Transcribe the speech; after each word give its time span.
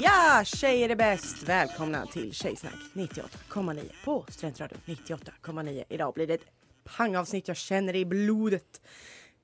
Ja, 0.00 0.42
tjejer 0.44 0.88
är 0.88 0.96
bäst! 0.96 1.42
Välkomna 1.48 2.06
till 2.06 2.32
Tjejsnack 2.32 2.74
98,9 2.92 3.90
på 4.04 4.24
Studentradion 4.28 4.78
98,9. 4.86 5.84
Idag 5.88 6.14
blir 6.14 6.26
det 6.26 6.34
ett 6.34 6.44
pangavsnitt, 6.84 7.48
jag 7.48 7.56
känner 7.56 7.92
det 7.92 7.98
i 7.98 8.04
blodet. 8.04 8.80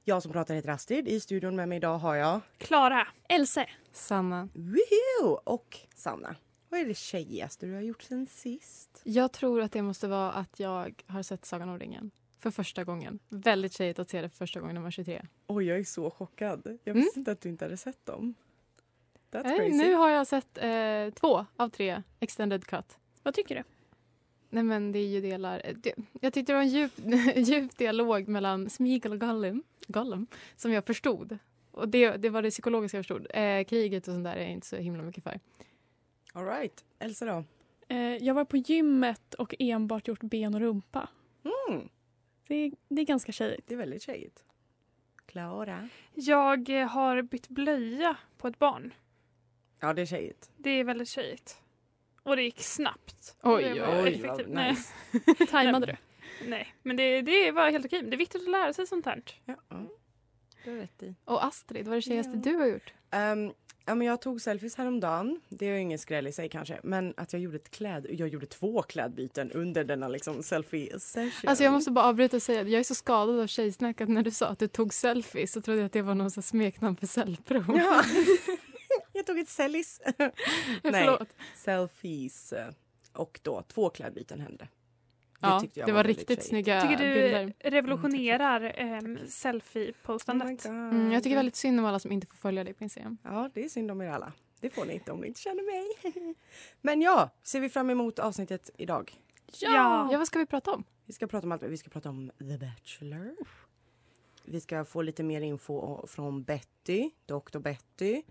Jag 0.05 0.23
som 0.23 0.33
pratar 0.33 0.55
heter 0.55 0.69
Astrid. 0.69 1.09
I 1.09 1.21
studion 1.21 1.57
med 1.57 1.69
mig 1.69 1.77
idag 1.77 1.99
har 1.99 2.15
jag 2.15 2.41
Klara, 2.59 3.09
Else, 3.29 3.67
Sanna. 3.93 4.49
Woohoo! 4.55 5.41
och 5.45 5.79
Sanna. 5.95 6.37
Vad 6.69 6.81
är 6.81 6.85
det 6.85 6.97
tjejigaste 6.97 7.67
du 7.67 7.75
har 7.75 7.81
gjort 7.81 8.03
sen 8.03 8.27
sist? 8.27 9.01
Jag 9.05 9.33
tror 9.33 9.61
att 9.63 9.73
det 9.73 9.83
måste 9.83 10.09
vara 10.09 10.33
att 10.33 10.61
jag 10.61 11.03
har 11.07 11.23
sett 11.23 11.45
Sagan 11.45 11.69
om 11.69 11.79
ringen 11.79 12.11
för 12.39 12.51
första 12.51 12.85
gången. 12.85 13.19
Väldigt 13.29 13.73
tjejigt 13.73 13.99
att 13.99 14.11
se 14.11 14.23
det 14.23 14.29
för 14.29 14.37
första 14.37 14.61
gången 14.61 14.75
när 14.75 14.81
man 14.81 14.85
var 14.87 14.91
23. 14.91 15.27
Oj, 15.47 15.65
jag 15.65 15.79
är 15.79 15.85
så 15.85 16.11
chockad. 16.11 16.61
Jag 16.85 16.97
Mm. 16.97 17.03
visste 17.05 17.19
inte 17.19 17.33
att 17.33 17.41
du 17.41 17.49
inte 17.49 17.65
hade 17.65 17.77
sett 17.77 18.07
dem. 18.07 18.35
That's 19.43 19.57
crazy. 19.57 19.77
nu 19.77 19.95
har 19.95 20.11
jag 20.11 20.27
sett 20.27 20.59
eh, 20.59 21.15
två 21.21 21.47
av 21.57 21.69
tre 21.69 22.03
extended 22.21 22.67
cut. 22.67 22.99
vad 23.23 23.35
tycker 23.35 23.55
du? 23.55 23.63
Nej 24.51 24.63
men 24.63 24.93
det 24.93 24.99
är 24.99 25.07
ju 25.07 25.21
delar. 25.21 25.63
eh, 25.65 25.75
Det, 25.77 25.95
jag 26.21 26.33
tyckte 26.33 26.53
det 26.53 26.57
var 26.57 26.63
en 26.63 26.69
djup, 26.69 26.93
djup 27.37 27.77
dialog 27.79 28.29
mellan 28.29 28.71
Smeagol 28.71 29.13
och 29.13 29.21
Gollum, 29.21 29.63
Gollum 29.87 30.27
som 30.57 30.73
jag 30.73 30.85
förstod. 30.87 31.39
Och 31.71 31.89
det, 31.89 32.11
det 32.17 32.31
var 32.31 32.43
det 32.43 32.51
psykologiska 32.51 32.99
jag 32.99 33.05
förstod. 33.05 33.27
Eh, 33.35 33.65
kriget 33.65 34.09
och 34.09 34.15
sånt 34.15 34.25
där 34.25 34.37
är 34.37 34.47
inte 34.47 34.67
så 34.67 34.77
himla 34.77 35.03
mycket 35.03 35.23
för. 35.25 35.41
All 36.33 36.45
right. 36.47 36.85
Elsa 36.99 37.25
då? 37.25 37.45
Eh, 37.89 37.99
jag 38.17 38.35
var 38.35 38.45
på 38.45 38.57
gymmet 38.57 39.35
och 39.35 39.55
enbart 39.59 40.09
gjort 40.09 40.21
ben 40.23 40.55
och 40.55 40.61
rumpa. 40.61 41.09
Mm, 41.69 41.89
Det 42.49 42.55
är, 42.55 42.73
det 42.89 43.01
är 43.03 43.07
ganska 43.07 43.33
tjejigt. 43.33 43.69
det 43.69 43.75
är 43.75 43.79
väldigt 43.79 44.03
tjejigt. 44.03 44.45
Klara? 45.27 45.89
Jag 46.15 46.71
har 46.87 47.23
bytt 47.23 47.49
blöja 47.49 48.17
på 48.39 48.49
ett 48.49 48.59
barn. 48.59 48.95
Ja, 49.85 49.93
det 49.93 50.03
är 50.03 50.07
tjejigt. 50.07 50.51
Det 50.57 50.71
är 50.71 50.85
väldigt 50.85 51.09
tjejigt. 51.09 51.57
Och 52.23 52.37
det 52.37 52.43
gick 52.43 52.61
snabbt. 52.63 53.37
Oj, 53.43 53.63
det 53.63 53.81
var 53.81 53.89
oj, 54.03 54.23
vad 54.23 54.31
effektivt. 54.31 54.49
nice. 54.57 54.93
Nej, 55.39 55.49
Tajmade 55.51 55.87
du? 55.87 55.97
nej, 56.49 56.75
men 56.83 56.97
det, 56.97 57.23
det 57.23 57.51
var 57.51 57.71
helt 57.71 57.87
okej. 57.87 58.03
Det 58.03 58.17
är 58.17 58.19
viktigt 58.19 58.43
att 58.43 58.51
lära 58.51 58.73
sig 58.73 58.87
sånt 58.87 59.07
här. 59.07 59.23
Ja, 59.45 59.55
ja. 59.69 59.77
Det 60.65 60.71
har 60.71 60.77
rätt 60.77 61.03
i. 61.03 61.15
Och 61.25 61.45
Astrid, 61.45 61.85
vad 61.89 61.93
är 61.93 61.97
det 61.97 62.03
tjejigaste 62.03 62.33
Ja. 62.35 62.41
du 62.53 62.55
har 62.57 62.67
gjort? 62.67 62.93
Ehm, 63.11 63.53
ja, 63.87 63.95
men 63.95 64.07
jag 64.07 64.21
tog 64.21 64.41
selfies 64.41 64.77
häromdagen. 64.77 65.41
Det 65.49 65.67
är 65.67 65.73
ju 65.75 65.81
ingen 65.81 65.99
skräll 65.99 66.27
i 66.27 66.33
sig 66.33 66.49
kanske. 66.49 66.81
Men 66.83 67.15
att 67.17 67.33
jag 67.33 67.43
gjorde 67.43 67.57
ett 67.57 67.71
kläd... 67.71 68.07
Jag 68.11 68.29
gjorde 68.29 68.47
två 68.47 68.83
klädbyten 68.83 69.53
under 69.53 69.85
denna 69.85 70.09
liksom 70.09 70.43
selfie 70.43 71.01
session. 71.01 71.49
Alltså 71.51 71.65
jag 71.65 71.73
måste 71.73 71.91
bara 71.91 72.05
avbryta 72.05 72.37
och 72.37 72.43
säga 72.43 72.61
att 72.61 72.69
jag 72.71 72.81
är 72.81 72.85
så 72.85 72.95
skadad 72.95 73.41
av 73.41 73.47
tjejsnack 73.47 74.01
att 74.01 74.09
när 74.09 74.23
du 74.23 74.31
sa 74.31 74.47
att 74.47 74.59
du 74.59 74.69
tog 74.69 74.95
selfies 74.95 75.53
så 75.53 75.61
trodde 75.61 75.81
jag 75.81 75.87
att 75.87 75.93
det 75.93 76.03
var 76.03 76.15
någon 76.15 76.31
smeknamn 76.31 76.97
för 76.97 77.07
cellprov. 77.07 77.65
Ja. 77.77 78.03
tog 79.35 79.43
ett 79.43 79.49
sellis. 79.49 80.01
Nej, 80.83 81.19
selfies. 81.55 82.55
Och 83.13 83.41
då 83.43 83.63
två 83.63 83.91
klädbyten 83.91 84.41
hände. 84.41 84.69
Ja, 85.41 85.61
tyckte 85.61 85.81
jag 85.81 85.89
det 85.89 85.93
var, 85.93 85.99
väldigt 85.99 86.19
riktigt 86.19 86.39
tjejigt. 86.39 86.49
snygga 86.49 86.81
Tycker 86.81 86.97
du 86.97 87.15
bilder. 87.15 87.55
revolutionerar 87.71 88.81
um, 88.81 88.89
Oh 88.89 89.09
my 89.09 89.27
selfie-postandet? 89.27 90.63
God. 90.63 90.73
Mm, 90.73 91.13
jag 91.13 91.23
tycker 91.23 91.37
väldigt 91.37 91.57
synd 91.57 91.81
om 91.81 91.87
alla 91.87 91.99
som 91.99 92.13
inte 92.13 92.27
får 92.27 92.37
följa 92.37 92.65
dig 92.65 92.75
på 92.75 92.85
Instagram. 92.85 93.19
Ja, 93.23 93.51
det 93.55 93.65
är 93.65 93.69
synd 93.69 93.91
om 93.91 94.01
er 94.01 94.09
alla. 94.09 94.33
Det 94.61 94.71
får 94.71 94.85
ni 94.85 94.95
inte 94.95 95.13
om 95.13 95.21
ni 95.21 95.27
inte 95.27 95.41
känner 95.41 95.63
mig. 95.63 96.15
Men 96.81 97.03
ja, 97.03 97.31
ser 97.43 97.61
vi 97.61 97.69
fram 97.69 97.91
emot 97.91 98.19
avsnittet 98.19 98.71
idag. 98.77 99.13
Ja. 99.61 100.09
Ja, 100.13 100.19
vad 100.19 100.27
ska 100.27 100.39
vi 100.39 100.47
prata 100.47 100.71
om? 100.71 100.85
Vi 101.07 101.13
ska 101.13 101.27
prata 101.27 101.47
om 101.47 101.53
allt. 101.53 101.63
Vi 101.63 101.77
ska 101.77 101.91
prata 101.91 102.09
om 102.09 102.31
The 102.39 102.59
Bachelor. 102.59 103.37
Vi 104.45 104.61
ska 104.61 104.85
få 104.85 105.03
lite 105.03 105.23
mer 105.23 105.41
info 105.41 106.07
från 106.07 106.43
Betty, 106.43 107.11
Dr. 107.27 107.59
Betty. 107.59 108.23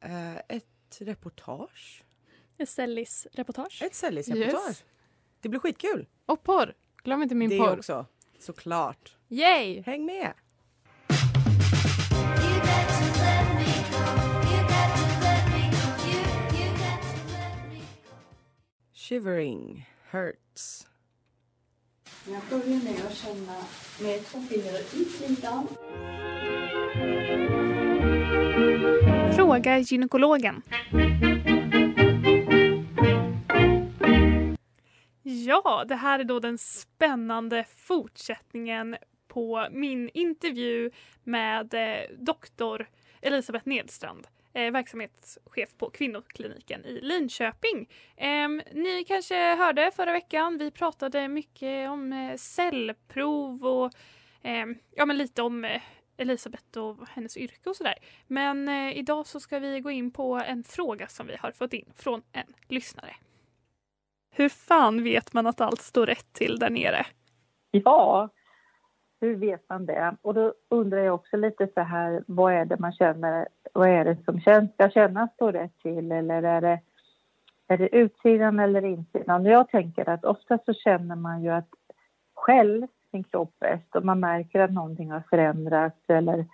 Eh, 0.00 0.36
ett 0.36 0.98
reportage. 1.00 2.02
Sellis-reportage. 2.66 3.82
Ett 3.82 3.94
sällisreportage. 3.94 4.68
Yes. 4.68 4.84
Det 5.40 5.48
blir 5.48 5.60
skitkul. 5.60 6.06
Och 6.26 6.42
porr. 6.42 6.74
Glöm 7.02 7.22
inte 7.22 7.34
min 7.34 7.50
det 7.50 7.58
porr. 7.58 7.78
också. 7.78 8.06
Såklart. 8.38 9.16
Yay! 9.28 9.82
Häng 9.82 10.06
med! 10.06 10.32
Shivering 18.92 19.88
hurts. 20.10 20.86
Jag 22.28 22.42
börjar 22.50 22.84
med 22.84 23.06
att 23.06 23.14
känna 23.16 23.56
med 24.00 24.24
två 24.26 24.40
fingrar 24.40 24.80
i 24.80 25.04
slidan. 25.04 25.68
Fråga 29.36 29.78
gynekologen. 29.78 30.62
Ja, 35.22 35.84
det 35.88 35.94
här 35.94 36.18
är 36.18 36.24
då 36.24 36.40
den 36.40 36.58
spännande 36.58 37.64
fortsättningen 37.76 38.96
på 39.28 39.68
min 39.70 40.10
intervju 40.14 40.90
med 41.24 41.74
eh, 41.74 42.16
doktor 42.18 42.88
Elisabeth 43.22 43.68
Nedstrand, 43.68 44.26
eh, 44.52 44.72
verksamhetschef 44.72 45.76
på 45.78 45.90
kvinnokliniken 45.90 46.84
i 46.84 47.00
Linköping. 47.00 47.88
Ni 48.72 49.04
kanske 49.08 49.54
hörde 49.54 49.90
förra 49.96 50.12
veckan, 50.12 50.58
vi 50.58 50.70
pratade 50.70 51.28
mycket 51.28 51.90
om 51.90 52.12
eh, 52.12 52.36
cellprov 52.36 53.66
och 53.66 53.92
ja, 54.94 55.06
men 55.06 55.18
lite 55.18 55.42
om 55.42 55.64
eh, 55.64 55.82
Elisabeth 56.16 56.78
och 56.78 57.08
hennes 57.08 57.36
yrke 57.36 57.70
och 57.70 57.76
sådär. 57.76 57.94
Men 58.26 58.68
eh, 58.68 58.98
idag 58.98 59.26
så 59.26 59.40
ska 59.40 59.58
vi 59.58 59.80
gå 59.80 59.90
in 59.90 60.10
på 60.10 60.34
en 60.34 60.64
fråga 60.64 61.06
som 61.06 61.26
vi 61.26 61.36
har 61.36 61.50
fått 61.50 61.72
in 61.72 61.92
från 61.96 62.22
en 62.32 62.46
lyssnare. 62.68 63.16
Hur 64.30 64.48
fan 64.48 65.04
vet 65.04 65.32
man 65.32 65.46
att 65.46 65.60
allt 65.60 65.80
står 65.80 66.06
rätt 66.06 66.32
till 66.32 66.58
där 66.58 66.70
nere? 66.70 67.06
Ja, 67.70 68.28
hur 69.20 69.36
vet 69.36 69.68
man 69.68 69.86
det? 69.86 70.16
Och 70.22 70.34
då 70.34 70.54
undrar 70.68 70.98
jag 70.98 71.14
också 71.14 71.36
lite 71.36 71.68
så 71.74 71.80
här, 71.80 72.24
vad 72.26 72.52
är 72.52 72.64
det 72.64 72.78
man 72.78 72.92
känner, 72.92 73.48
vad 73.72 73.88
är 73.88 74.04
det 74.04 74.16
som 74.24 74.40
känns, 74.40 74.72
ska 74.72 74.90
kännas 74.90 75.34
står 75.34 75.52
rätt 75.52 75.78
till 75.82 76.12
eller 76.12 76.42
är 76.42 76.60
det, 76.60 76.80
är 77.68 77.78
det 77.78 77.96
utsidan 77.96 78.60
eller 78.60 78.84
insidan? 78.84 79.44
Jag 79.44 79.68
tänker 79.68 80.08
att 80.08 80.24
ofta 80.24 80.58
så 80.66 80.74
känner 80.74 81.16
man 81.16 81.42
ju 81.42 81.50
att 81.50 81.68
själv 82.34 82.86
sin 83.16 83.24
kropp 83.24 83.58
bäst 83.60 83.96
och 83.96 84.04
man 84.04 84.20
märker 84.20 84.60
att 84.60 84.72
någonting 84.72 85.10
har 85.10 85.22
förändrats 85.30 86.00
eller 86.08 86.44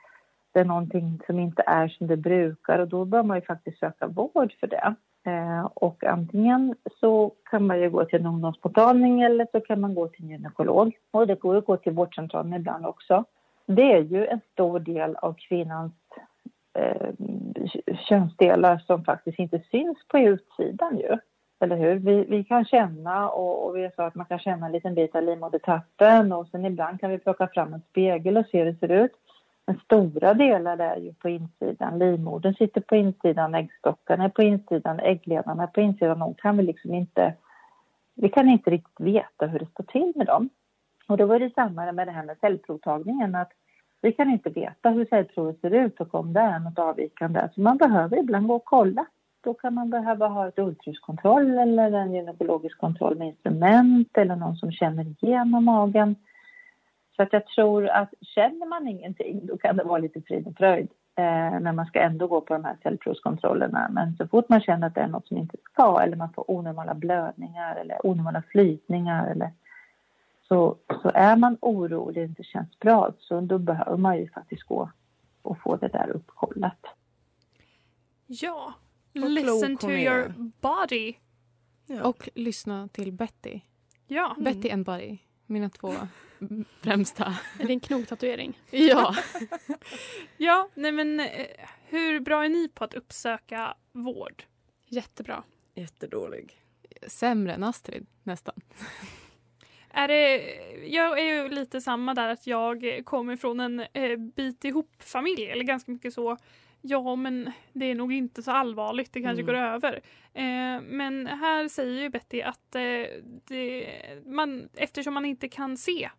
det 0.52 0.60
är 0.60 0.64
någonting 0.64 1.20
som 1.26 1.38
inte 1.38 1.62
är 1.66 1.88
som 1.88 2.06
det 2.06 2.16
brukar 2.16 2.78
och 2.78 2.88
då 2.88 3.04
bör 3.04 3.22
man 3.22 3.36
ju 3.36 3.42
faktiskt 3.42 3.78
söka 3.78 4.06
vård 4.06 4.52
för 4.60 4.66
det. 4.66 4.94
Eh, 5.24 5.64
och 5.74 6.04
antingen 6.04 6.74
så 7.00 7.32
kan 7.50 7.66
man 7.66 7.80
ju 7.80 7.90
gå 7.90 8.04
till 8.04 8.20
en 8.20 8.26
ungdomsmottagning 8.26 9.22
eller 9.22 9.46
så 9.52 9.60
kan 9.60 9.80
man 9.80 9.94
gå 9.94 10.08
till 10.08 10.24
en 10.24 10.30
gynekolog. 10.30 10.96
Och 11.10 11.26
det 11.26 11.40
går 11.40 11.56
att 11.56 11.66
gå 11.66 11.76
till 11.76 11.92
vårdcentralen 11.92 12.54
ibland 12.54 12.86
också. 12.86 13.24
Det 13.66 13.92
är 13.92 14.00
ju 14.00 14.26
en 14.26 14.40
stor 14.52 14.80
del 14.80 15.16
av 15.16 15.34
kvinnans 15.34 15.92
eh, 16.74 17.10
könsdelar 18.08 18.78
som 18.78 19.04
faktiskt 19.04 19.38
inte 19.38 19.62
syns 19.70 19.98
på 20.08 20.18
utsidan 20.18 20.98
ju. 20.98 21.18
Eller 21.62 21.76
hur? 21.76 21.94
Vi, 21.94 22.24
vi 22.28 22.44
kan 22.44 22.64
känna 22.64 23.28
och, 23.28 23.66
och 23.66 23.76
vi 23.76 23.90
sa 23.96 24.06
att 24.06 24.14
man 24.14 24.26
kan 24.26 24.38
känna 24.38 24.66
en 24.66 24.72
liten 24.72 24.94
bit 24.94 25.14
av 25.14 25.22
livmodertappen 25.22 26.32
och 26.32 26.48
sen 26.48 26.64
ibland 26.64 27.00
kan 27.00 27.10
vi 27.10 27.18
plocka 27.18 27.48
fram 27.48 27.74
en 27.74 27.82
spegel 27.90 28.36
och 28.36 28.46
se 28.46 28.58
hur 28.58 28.72
det 28.72 28.78
ser 28.78 29.04
ut. 29.04 29.12
Men 29.66 29.80
stora 29.84 30.34
delar 30.34 30.78
är 30.78 30.96
ju 30.96 31.14
på 31.14 31.28
insidan. 31.28 31.98
Livmodern 31.98 32.54
sitter 32.54 32.80
på 32.80 32.96
insidan, 32.96 33.54
äggstockarna 33.54 34.24
är 34.24 34.28
på 34.28 34.42
insidan, 34.42 35.00
äggledarna 35.00 35.62
är 35.62 35.66
på 35.66 35.80
insidan. 35.80 36.18
De 36.18 36.34
kan 36.34 36.56
vi 36.56 36.62
liksom 36.62 36.94
inte... 36.94 37.34
Vi 38.14 38.28
kan 38.28 38.48
inte 38.48 38.70
riktigt 38.70 39.00
veta 39.00 39.46
hur 39.46 39.58
det 39.58 39.66
står 39.66 39.84
till 39.84 40.12
med 40.16 40.26
dem. 40.26 40.48
Och 41.08 41.16
då 41.16 41.26
var 41.26 41.38
det 41.38 41.54
samma 41.54 41.92
med 41.92 42.08
det 42.08 42.12
här 42.12 42.24
med 42.24 42.38
cellprovtagningen. 42.40 43.34
Att 43.34 43.52
vi 44.00 44.12
kan 44.12 44.30
inte 44.30 44.50
veta 44.50 44.90
hur 44.90 45.04
cellprovet 45.04 45.60
ser 45.60 45.70
ut 45.70 46.00
och 46.00 46.14
om 46.14 46.32
det 46.32 46.40
är 46.40 46.58
något 46.58 46.78
avvikande. 46.78 47.48
Så 47.54 47.60
man 47.60 47.76
behöver 47.76 48.18
ibland 48.18 48.46
gå 48.46 48.54
och 48.54 48.64
kolla. 48.64 49.06
Då 49.42 49.54
kan 49.54 49.74
man 49.74 49.90
behöva 49.90 50.28
ha 50.28 50.48
ett 50.48 50.58
ultraljudskontroll 50.58 51.58
eller 51.58 51.92
en 51.92 52.14
gynekologisk 52.14 52.78
kontroll 52.78 53.18
med 53.18 53.28
instrument 53.28 54.18
eller 54.18 54.36
någon 54.36 54.56
som 54.56 54.72
känner 54.72 55.06
igenom 55.06 55.64
magen. 55.64 56.16
Så 57.16 57.22
att 57.22 57.32
jag 57.32 57.46
tror 57.46 57.88
att 57.88 58.14
känner 58.20 58.66
man 58.66 58.88
ingenting 58.88 59.46
då 59.46 59.56
kan 59.56 59.76
det 59.76 59.84
vara 59.84 59.98
lite 59.98 60.22
frid 60.22 60.46
och 60.46 60.56
fröjd 60.56 60.88
eh, 61.16 61.60
när 61.60 61.72
man 61.72 61.86
ska 61.86 62.00
ändå 62.00 62.26
gå 62.26 62.40
på 62.40 62.54
de 62.54 62.64
här 62.64 62.76
cellprovskontrollerna. 62.82 63.88
Men 63.90 64.16
så 64.16 64.28
fort 64.28 64.48
man 64.48 64.60
känner 64.60 64.86
att 64.86 64.94
det 64.94 65.00
är 65.00 65.08
något 65.08 65.28
som 65.28 65.36
inte 65.36 65.56
ska 65.72 66.00
eller 66.02 66.16
man 66.16 66.32
får 66.32 66.50
onormala 66.50 66.94
blödningar 66.94 67.76
eller 67.76 68.06
onormala 68.06 68.42
flytningar 68.42 69.26
eller 69.26 69.50
så, 70.48 70.76
så 71.02 71.10
är 71.14 71.36
man 71.36 71.56
orolig 71.60 71.98
och 71.98 72.12
det 72.12 72.24
inte 72.24 72.42
känns 72.42 72.78
bra 72.78 73.12
så 73.18 73.40
då 73.40 73.58
behöver 73.58 73.96
man 73.96 74.18
ju 74.18 74.28
faktiskt 74.28 74.62
gå 74.62 74.90
och 75.42 75.58
få 75.58 75.76
det 75.76 75.88
där 75.88 76.10
uppkollat. 76.10 76.86
Ja, 78.26 78.74
listen 79.12 79.76
to 79.76 79.90
your 79.90 80.34
body. 80.60 81.14
Ja. 81.86 82.04
Och 82.04 82.28
lyssna 82.34 82.88
till 82.88 83.12
Betty. 83.12 83.60
Ja. 84.06 84.36
Betty 84.38 84.70
and 84.70 84.86
Buddy. 84.86 85.18
Mina 85.46 85.70
två 85.70 85.94
främsta. 86.80 87.36
Är 87.60 87.66
det 87.66 87.72
en 87.72 87.80
knoktatuering? 87.80 88.60
ja. 88.70 89.16
ja, 90.36 90.68
nej 90.74 90.92
men 90.92 91.20
eh, 91.20 91.46
hur 91.84 92.20
bra 92.20 92.44
är 92.44 92.48
ni 92.48 92.68
på 92.68 92.84
att 92.84 92.94
uppsöka 92.94 93.74
vård? 93.92 94.44
Jättebra. 94.86 95.42
Jättedålig. 95.74 96.62
Sämre 97.06 97.54
än 97.54 97.64
Astrid, 97.64 98.06
nästan. 98.22 98.54
Är 99.94 100.08
det, 100.08 100.36
jag 100.86 101.18
är 101.18 101.24
ju 101.24 101.48
lite 101.48 101.80
samma 101.80 102.14
där 102.14 102.28
att 102.28 102.46
jag 102.46 103.02
kommer 103.04 103.36
från 103.36 103.60
en 103.60 103.80
eh, 103.80 104.16
bit 104.16 104.64
ihop-familj, 104.64 105.46
eller 105.46 105.64
ganska 105.64 105.92
mycket 105.92 106.14
så. 106.14 106.36
Ja, 106.84 107.16
men 107.16 107.50
det 107.72 107.84
är 107.86 107.94
nog 107.94 108.12
inte 108.12 108.42
så 108.42 108.50
allvarligt, 108.50 109.12
det 109.12 109.22
kanske 109.22 109.42
Mm. 109.42 109.46
går 109.54 109.60
över. 109.62 109.94
Eh, 110.34 110.80
men 110.82 111.26
här 111.26 111.68
säger 111.68 112.02
ju 112.02 112.08
Betty 112.08 112.42
att 112.42 112.74
eh, 112.74 112.82
det, 113.44 113.88
man, 114.26 114.68
eftersom 114.74 115.14
man 115.14 115.24
inte 115.24 115.48
kan 115.48 115.76
se 115.76 116.10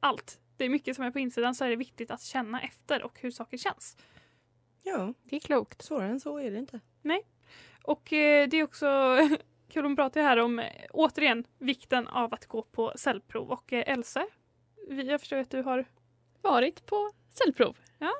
allt, 0.00 0.40
det 0.56 0.64
är 0.64 0.68
mycket 0.68 0.96
som 0.96 1.04
är 1.04 1.10
på 1.10 1.18
insidan, 1.18 1.54
så 1.54 1.64
är 1.64 1.70
det 1.70 1.76
viktigt 1.76 2.10
att 2.10 2.22
känna 2.22 2.60
efter 2.60 3.02
och 3.02 3.20
hur 3.20 3.30
saker 3.30 3.56
känns. 3.56 3.96
Ja, 4.82 5.14
det 5.24 5.36
är 5.36 5.40
klokt. 5.40 5.82
Svårare 5.82 6.08
än 6.10 6.20
så 6.20 6.38
är 6.38 6.50
det 6.50 6.58
inte. 6.58 6.80
Nej. 7.02 7.22
Och 7.84 8.12
eh, 8.12 8.48
det 8.48 8.56
är 8.56 8.64
också 8.64 9.16
kul, 9.68 9.82
hon 9.84 9.96
pratar 9.96 10.20
ju 10.20 10.26
här 10.26 10.36
om 10.36 10.58
eh, 10.58 10.66
återigen 10.90 11.44
vikten 11.58 12.08
av 12.08 12.34
att 12.34 12.46
gå 12.46 12.62
på 12.62 12.92
cellprov. 12.96 13.50
Och 13.50 13.72
eh, 13.72 13.84
Else, 13.92 14.26
vi- 14.88 15.06
jag 15.10 15.20
förstår 15.20 15.36
att 15.36 15.50
du 15.50 15.62
har 15.62 15.84
Varit 16.42 16.86
på 16.86 17.10
cellprov. 17.30 17.76
Ja. 17.98 18.12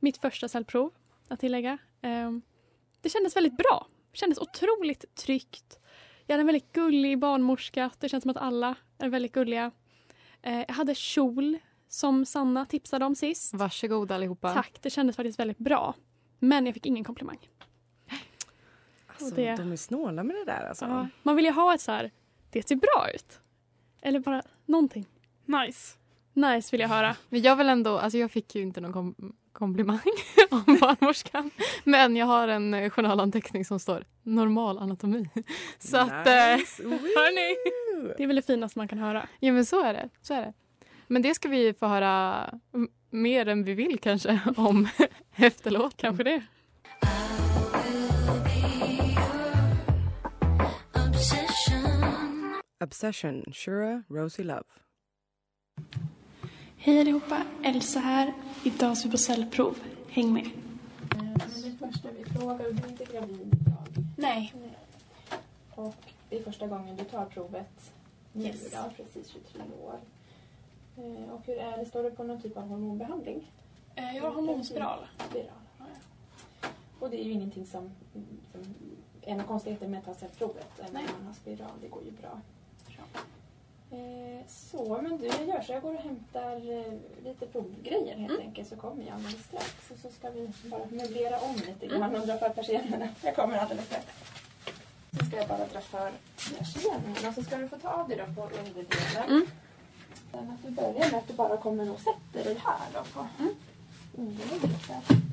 Mitt 0.00 0.16
första 0.16 0.48
cellprov, 0.48 0.94
att 1.28 1.40
tillägga. 1.40 1.78
Ehm, 2.02 2.42
Det 3.00 3.08
kändes 3.08 3.36
väldigt 3.36 3.56
bra. 3.56 3.86
Det 4.10 4.16
kändes 4.18 4.38
otroligt 4.38 5.14
tryggt. 5.14 5.78
Jag 6.26 6.34
hade 6.34 6.40
en 6.40 6.46
väldigt 6.46 6.72
gullig 6.72 7.18
barnmorska. 7.18 7.90
Det 7.98 8.08
känns 8.08 8.22
som 8.22 8.30
att 8.30 8.36
alla 8.36 8.74
är 8.98 9.08
väldigt 9.08 9.32
gulliga. 9.32 9.70
Eh, 10.42 10.58
Jag 10.58 10.74
hade 10.74 10.94
kjol 10.94 11.58
som 11.88 12.26
Sanna 12.26 12.66
tipsade 12.66 13.04
om 13.04 13.14
sist. 13.14 13.54
Varsågod 13.54 14.12
allihopa. 14.12 14.54
Tack, 14.54 14.78
det 14.82 14.90
kändes 14.90 15.16
faktiskt 15.16 15.38
väldigt 15.38 15.58
bra. 15.58 15.94
Men 16.38 16.66
jag 16.66 16.74
fick 16.74 16.86
ingen 16.86 17.04
komplimang. 17.04 17.48
Alltså, 19.06 19.34
det- 19.34 19.56
De 19.56 19.72
är 19.72 19.76
snåla 19.76 20.22
med 20.22 20.36
det 20.36 20.44
där 20.44 20.68
alltså. 20.68 20.84
Ja, 20.84 21.08
man 21.22 21.36
vill 21.36 21.44
ju 21.44 21.50
ha 21.50 21.74
ett 21.74 21.80
så 21.80 21.92
här, 21.92 22.10
det 22.50 22.68
ser 22.68 22.76
bra 22.76 23.10
ut. 23.14 23.40
Eller 24.02 24.20
bara 24.20 24.42
någonting. 24.66 25.06
Nice. 25.44 25.98
Nice 26.34 26.68
vill 26.70 26.80
jag 26.80 26.88
höra. 26.88 27.16
Men 27.28 27.42
jag 27.42 27.56
vill 27.56 27.68
ändå, 27.68 27.98
alltså 27.98 28.18
jag 28.18 28.30
fick 28.30 28.54
ju 28.54 28.62
inte 28.62 28.80
någon 28.80 28.92
kom 28.92 29.14
komplimang 29.52 30.00
om 30.50 30.64
barnmorskan. 30.80 31.50
Men 31.84 32.16
jag 32.16 32.26
har 32.26 32.48
en 32.48 32.74
eh, 32.74 32.90
journalanteckning 32.90 33.64
som 33.64 33.80
står 33.80 34.04
normal 34.22 34.78
anatomi. 34.78 35.28
Så 35.78 35.96
att, 35.96 36.26
eh, 36.26 36.56
Nice. 36.56 36.82
hörni. 36.88 37.56
Det 38.16 38.22
är 38.22 38.26
väl 38.26 38.36
det 38.36 38.42
finaste 38.42 38.78
man 38.78 38.88
kan 38.88 38.98
höra. 38.98 39.26
Ja 39.40 39.52
men 39.52 39.66
så 39.66 39.82
är 39.84 39.92
det. 39.92 40.08
Så 40.22 40.34
är 40.34 40.40
det. 40.40 40.52
Men 41.06 41.22
det 41.22 41.34
ska 41.34 41.48
vi 41.48 41.74
få 41.74 41.86
höra 41.86 42.44
mer 43.10 43.48
än 43.48 43.64
vi 43.64 43.74
vill 43.74 43.98
kanske 43.98 44.40
om 44.56 44.88
efter 45.36 45.70
låten. 45.70 45.96
Kanske 45.96 46.24
det. 46.24 46.42
Obsession, 52.84 53.44
Shura, 53.52 54.02
Rosie 54.08 54.44
Love. 54.44 54.64
Hej 56.84 57.00
allihopa, 57.00 57.42
Elsa 57.62 57.98
här. 58.00 58.32
Idag 58.64 58.96
ska 58.98 59.08
vi 59.08 59.12
på 59.12 59.18
cellprov. 59.18 59.78
Häng 60.08 60.32
med. 60.32 60.50
Det 61.64 61.86
första 61.90 62.08
vi 62.18 62.24
frågar, 62.24 62.58
du 62.58 62.64
är 62.64 62.88
inte 62.88 63.04
gravid 63.04 63.40
idag? 63.40 64.04
Nej. 64.16 64.54
Och 65.74 65.94
det 66.28 66.36
är 66.38 66.42
första 66.42 66.66
gången 66.66 66.96
du 66.96 67.04
tar 67.04 67.24
provet 67.26 67.92
nu 68.32 68.44
Yes. 68.44 68.70
då, 68.72 68.78
precis 68.96 69.28
23 69.32 69.62
år. 69.84 69.98
Eh, 70.96 71.30
Och 71.34 71.40
hur 71.46 71.58
är 71.58 71.78
det, 71.78 71.86
står 71.86 72.02
du 72.02 72.10
på 72.10 72.24
någon 72.24 72.40
typ 72.42 72.56
av 72.56 72.68
hormonbehandling? 72.68 73.50
Eh, 73.94 74.16
Jag 74.16 74.22
har 74.22 74.30
hormonspiral. 74.30 74.98
Spiral. 75.28 75.46
ja. 75.78 75.84
Och 77.00 77.10
det 77.10 77.20
är 77.20 77.24
ju 77.24 77.32
ingenting 77.32 77.66
som, 77.66 77.90
som 78.52 78.74
är 79.22 79.30
några 79.30 79.44
konstigheter 79.46 79.88
med 79.88 79.98
att 79.98 80.04
ta 80.04 80.14
cellprovet. 80.14 80.66
Även 80.80 80.96
om 80.96 81.02
man 81.18 81.26
har 81.26 81.34
spiral, 81.34 81.70
det 81.80 81.88
går 81.88 82.02
ju 82.04 82.10
bra. 82.10 82.40
Eh, 82.88 83.20
Så, 84.48 84.98
men 85.02 85.18
du, 85.18 85.26
jag 85.26 85.48
gör 85.48 85.62
så. 85.62 85.72
Jag 85.72 85.82
går 85.82 85.94
och 85.94 86.00
hämtar 86.00 86.56
eh, 86.56 86.92
lite 87.24 87.46
provgrejer 87.46 88.16
helt 88.16 88.40
enkelt 88.40 88.68
så 88.68 88.76
kommer 88.76 89.04
jag 89.04 89.14
alldeles 89.14 89.44
strax. 89.44 89.90
Och 89.90 89.98
så 89.98 90.10
ska 90.10 90.30
vi 90.30 90.50
bara 90.64 90.86
möblera 90.90 91.40
om 91.40 91.54
lite 91.54 91.86
grann 91.86 92.16
och 92.16 92.26
dra 92.26 92.38
för 92.38 92.48
persiennerna. 92.48 93.08
Jag 93.22 93.36
kommer 93.36 93.58
alldeles 93.58 93.86
strax. 93.86 94.06
Så 95.18 95.26
ska 95.26 95.36
jag 95.36 95.48
bara 95.48 95.66
dra 95.72 95.80
för 95.80 96.12
persiennerna 96.58 97.28
och 97.28 97.34
så 97.34 97.42
ska 97.42 97.56
du 97.56 97.68
få 97.68 97.76
ta 97.76 97.88
av 97.88 98.08
dig 98.08 98.18
då 98.18 98.34
på 98.34 98.48
underdelen. 98.56 99.28
Mm. 99.28 99.46
Sen 100.32 100.50
att 100.50 100.62
du 100.66 100.70
börjar 100.70 101.10
med 101.10 101.14
att 101.14 101.28
du 101.28 101.34
bara 101.34 101.56
kommer 101.56 101.92
och 101.92 102.00
sätter 102.00 102.44
dig 102.44 102.58
här 102.64 102.86
då 102.92 103.04
på 103.12 103.26
underlägget 104.16 105.24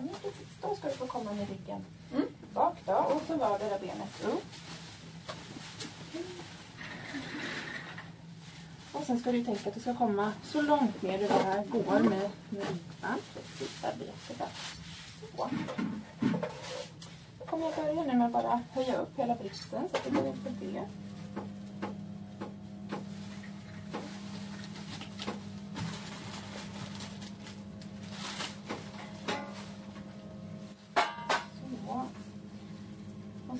men 0.00 0.14
precis. 0.22 0.48
Då 0.62 0.74
ska 0.74 0.88
du 0.88 0.94
få 0.94 1.06
komma 1.06 1.32
med 1.32 1.48
ryggen 1.48 1.84
bak 2.54 2.76
då 2.84 2.92
och 2.92 3.22
så 3.26 3.36
vardera 3.36 3.78
benet 3.78 4.24
upp. 4.24 4.44
Och 8.92 9.02
sen 9.06 9.20
ska 9.20 9.32
du 9.32 9.44
tänka 9.44 9.68
att 9.68 9.74
du 9.74 9.80
ska 9.80 9.94
komma 9.94 10.32
så 10.44 10.62
långt 10.62 11.02
ner 11.02 11.18
du 11.18 11.28
bara 11.28 11.64
går 11.64 11.98
med, 11.98 12.30
med 12.48 12.62
ytan. 12.62 13.18
Precis, 13.34 13.82
där. 13.82 13.94
Så. 15.36 15.48
Då 17.38 17.46
kommer 17.46 17.64
jag 17.64 17.74
börja 17.74 18.04
nu 18.04 18.18
med 18.18 18.26
att 18.26 18.32
bara 18.32 18.60
höja 18.72 18.96
upp 18.96 19.18
hela 19.18 19.34
bristen 19.34 19.88
så 19.90 19.96
att 19.96 20.04
det 20.04 20.10
går 20.10 20.28
upp 20.28 20.44
på 20.44 20.50
det. 20.60 20.84
Så. 31.86 32.06
Och 33.48 33.58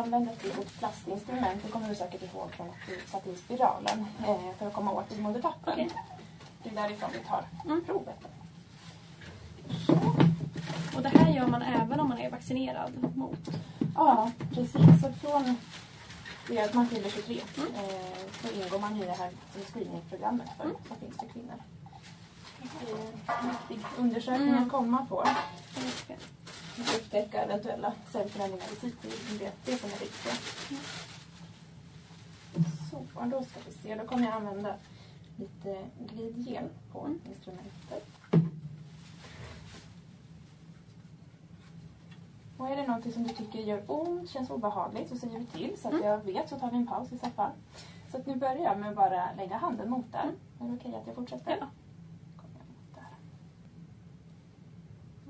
använda 0.00 0.32
ett 0.32 0.44
litet 0.44 0.78
plastinstrument. 0.78 1.62
Det 1.62 1.70
kommer 1.70 1.88
du 1.88 1.94
säkert 1.94 2.22
ihåg 2.22 2.50
från 2.50 2.68
att 2.68 2.74
du 2.88 3.10
satte 3.10 3.30
i 3.30 3.36
spiralen 3.36 4.06
eh, 4.26 4.56
för 4.58 4.66
att 4.66 4.72
komma 4.72 4.92
åt 4.92 5.10
livmodertappen. 5.10 5.90
Det 6.62 6.70
är 6.70 6.74
därifrån 6.74 7.10
vi 7.12 7.18
tar 7.18 7.44
provet. 7.86 8.18
Och 10.96 11.02
det 11.02 11.08
här 11.08 11.30
gör 11.30 11.46
man 11.46 11.62
även 11.62 12.00
om 12.00 12.08
man 12.08 12.18
är 12.18 12.30
vaccinerad 12.30 12.92
mot. 13.14 13.48
Ja, 13.94 14.30
precis. 14.54 15.00
Så 15.02 15.12
från 15.12 15.56
det 16.48 16.60
att 16.60 16.74
man 16.74 16.86
fyller 16.86 17.10
23 17.10 17.36
eh, 17.36 17.42
så 18.42 18.48
ingår 18.48 18.78
man 18.78 18.96
i 18.96 19.04
det 19.04 19.12
här 19.12 19.30
screeningprogrammet 19.72 20.48
för, 20.56 20.64
som 20.88 20.96
finns 20.96 21.16
för 21.16 21.26
kvinnor. 21.26 21.62
Det 22.58 22.90
är 22.92 22.96
en 23.42 23.48
viktig 23.48 23.86
undersökning 23.98 24.54
att 24.54 24.70
komma 24.70 25.06
på. 25.08 25.24
Upptäcka 26.80 27.42
eventuella 27.42 27.92
cellförändringar 28.10 28.72
i 28.72 28.76
tid. 28.76 28.94
Det 29.38 29.46
är 29.46 29.52
det 29.64 29.76
som 29.76 29.90
är 29.90 29.98
viktigt. 29.98 30.40
Så, 32.90 33.24
då 33.24 33.42
ska 33.42 33.60
vi 33.66 33.72
se. 33.72 33.94
Då 33.94 34.06
kommer 34.06 34.24
jag 34.24 34.32
använda 34.32 34.74
lite 35.36 35.84
glidgel 35.98 36.68
på 36.92 37.16
instrumentet. 37.28 38.06
Och 42.56 42.68
är 42.68 42.76
det 42.76 42.86
någonting 42.86 43.12
som 43.12 43.22
du 43.22 43.34
tycker 43.34 43.58
gör 43.58 43.82
ont, 43.86 44.30
känns 44.30 44.50
obehagligt 44.50 45.08
så 45.08 45.16
säger 45.16 45.38
vi 45.38 45.46
till 45.46 45.76
så 45.78 45.88
att 45.88 46.04
jag 46.04 46.18
vet 46.18 46.48
så 46.48 46.58
tar 46.58 46.70
vi 46.70 46.76
en 46.76 46.86
paus 46.86 47.12
i 47.12 47.18
så 47.18 47.30
fall. 47.30 47.50
Så 48.10 48.16
att 48.16 48.26
nu 48.26 48.36
börjar 48.36 48.56
jag 48.56 48.78
med 48.78 48.88
att 48.88 48.96
bara 48.96 49.32
lägga 49.36 49.56
handen 49.56 49.90
mot 49.90 50.12
där. 50.12 50.32
Är 50.60 50.68
det 50.68 50.74
okej 50.74 50.94
att 50.94 51.06
jag 51.06 51.16
fortsätter? 51.16 51.56
Ja. 51.60 51.66
Kommer 52.36 52.54
jag 52.58 52.66
mot 52.66 52.94
där. 52.94 53.16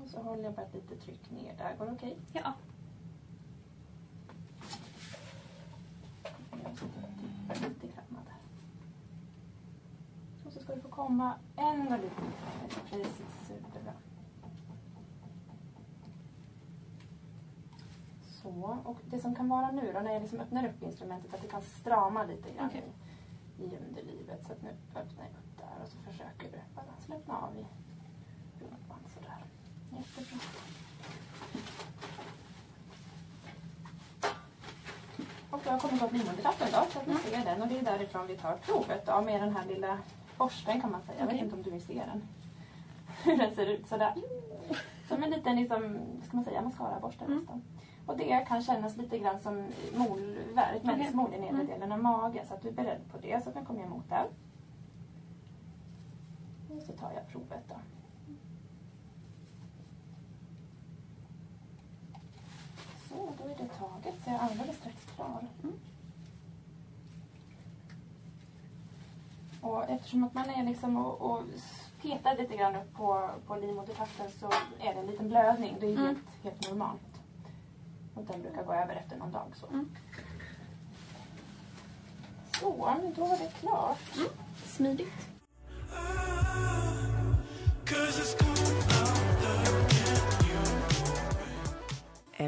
så 0.11 0.21
håller 0.21 0.43
jag 0.43 0.53
bara 0.53 0.65
ett 0.65 0.73
litet 0.73 1.01
tryck 1.01 1.31
ner 1.31 1.57
där. 1.57 1.75
Går 1.75 1.85
det 1.85 1.91
okej? 1.91 2.17
Ja. 2.33 2.53
Lite 7.47 7.87
grann 7.87 8.19
där. 8.25 8.35
Och 10.45 10.53
så 10.53 10.59
ska 10.59 10.75
du 10.75 10.81
få 10.81 10.87
komma 10.87 11.35
ända 11.55 11.97
lite 11.97 12.21
närmare. 12.21 12.89
Precis, 12.89 13.47
superbra. 13.47 13.93
Så, 18.21 18.77
och 18.83 18.97
det 19.09 19.19
som 19.19 19.35
kan 19.35 19.49
vara 19.49 19.71
nu 19.71 19.91
då 19.93 19.99
när 19.99 20.13
jag 20.13 20.21
liksom 20.21 20.39
öppnar 20.39 20.65
upp 20.67 20.83
instrumentet 20.83 21.33
att 21.33 21.41
det 21.41 21.47
kan 21.47 21.61
strama 21.61 22.23
lite 22.23 22.51
grann 22.51 22.71
i, 22.71 22.83
i 23.63 23.77
underlivet. 23.87 24.45
Så 24.45 24.53
att 24.53 24.61
nu 24.61 24.69
öppnar 24.69 25.25
jag 25.25 25.33
upp 25.33 25.57
där 25.57 25.83
och 25.83 25.87
så 25.87 25.97
försöker 25.97 26.51
du 26.51 26.59
bara 26.75 27.01
slappna 27.05 27.37
av 27.37 27.55
i. 27.57 27.65
Jättebra. 30.01 30.37
Och 35.49 35.59
då 35.63 35.69
har 35.69 35.75
jag 35.75 35.81
kommit 35.81 36.03
åt 36.03 36.11
livmodertappen 36.11 36.67
då 36.71 36.85
så 36.91 36.99
att 36.99 37.07
ni 37.07 37.15
ser 37.15 37.45
den 37.45 37.61
och 37.61 37.67
det 37.67 37.79
är 37.79 37.83
därifrån 37.83 38.27
vi 38.27 38.37
tar 38.37 38.57
provet 38.57 39.05
då 39.05 39.21
med 39.21 39.41
den 39.41 39.55
här 39.55 39.65
lilla 39.65 39.97
borsten 40.37 40.81
kan 40.81 40.91
man 40.91 41.01
säga. 41.01 41.19
Jag 41.19 41.27
vet 41.27 41.41
inte 41.41 41.55
om 41.55 41.63
du 41.63 41.71
vill 41.71 41.85
se 41.85 41.93
den. 41.93 42.21
Hur 43.23 43.37
den 43.37 43.55
ser 43.55 43.65
ut 43.65 43.87
sådär. 43.87 44.13
Som 45.07 45.23
en 45.23 45.29
liten 45.29 45.55
liksom, 45.55 45.99
ska 46.27 46.37
man 46.37 46.43
säga, 46.45 46.61
mascaraborste 46.61 47.27
nästan. 47.27 47.61
Och 48.05 48.17
det 48.17 48.45
kan 48.47 48.61
kännas 48.61 48.97
lite 48.97 49.19
grann 49.19 49.39
som 49.39 49.65
molvärk, 49.95 50.83
mensmol 50.83 51.33
i 51.33 51.39
nedre 51.39 51.63
delen 51.63 51.91
av 51.91 51.99
magen. 51.99 52.45
Så 52.47 52.53
att 52.53 52.61
du 52.61 52.67
är 52.67 52.73
beredd 52.73 53.01
på 53.11 53.17
det. 53.17 53.43
Så 53.43 53.51
kommer 53.51 53.79
jag 53.79 53.87
emot 53.87 54.09
där. 54.09 54.27
Och 56.69 56.81
så 56.81 56.93
tar 56.93 57.11
jag 57.11 57.27
provet 57.27 57.63
då. 57.69 57.75
Så, 63.11 63.29
då 63.37 63.43
är 63.43 63.55
det 63.57 63.67
taget. 63.79 64.23
Så 64.23 64.29
jag 64.29 64.35
är 64.35 64.39
alldeles 64.39 64.77
strax 64.77 64.95
klar. 65.15 65.41
Och 69.61 69.89
eftersom 69.89 70.23
att 70.23 70.33
man 70.33 70.49
är 70.49 70.63
liksom 70.65 70.97
och, 70.97 71.21
och 71.21 71.43
petar 72.01 72.37
lite 72.37 72.57
grann 72.57 72.75
upp 72.75 72.93
på, 72.93 73.29
på 73.47 73.55
livmodertappen 73.55 74.31
så 74.39 74.45
är 74.79 74.93
det 74.93 74.99
en 74.99 75.07
liten 75.07 75.29
blödning. 75.29 75.77
Det 75.79 75.93
är 75.93 75.97
helt, 75.97 76.19
helt 76.43 76.69
normalt. 76.69 77.01
Och 78.15 78.23
den 78.23 78.41
brukar 78.41 78.63
gå 78.63 78.73
över 78.73 78.95
efter 78.95 79.17
någon 79.17 79.31
dag. 79.31 79.47
Så, 79.55 79.67
så 82.59 82.97
men 83.01 83.13
då 83.13 83.25
var 83.25 83.37
det 83.37 83.51
klart. 83.59 83.97
Smidigt. 84.65 85.31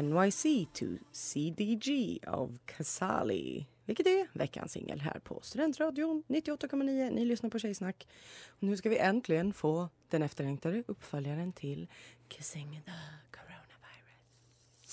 NYC 0.02 0.66
to 0.72 0.84
CDG 1.12 2.18
av 2.26 2.58
Casali. 2.64 3.66
Vilket 3.84 4.06
är 4.06 4.28
veckans 4.32 4.72
singel 4.72 5.00
här 5.00 5.20
på 5.24 5.40
Studentradion 5.42 6.22
98,9. 6.28 7.10
Ni 7.10 7.24
lyssnar 7.24 7.50
på 7.50 7.58
Tjejsnack. 7.58 8.06
Och 8.48 8.62
nu 8.62 8.76
ska 8.76 8.88
vi 8.88 8.98
äntligen 8.98 9.52
få 9.52 9.88
den 10.08 10.22
efterlängtade 10.22 10.82
uppföljaren 10.86 11.52
till 11.52 11.88
Kissing 12.28 12.82
the 12.86 12.92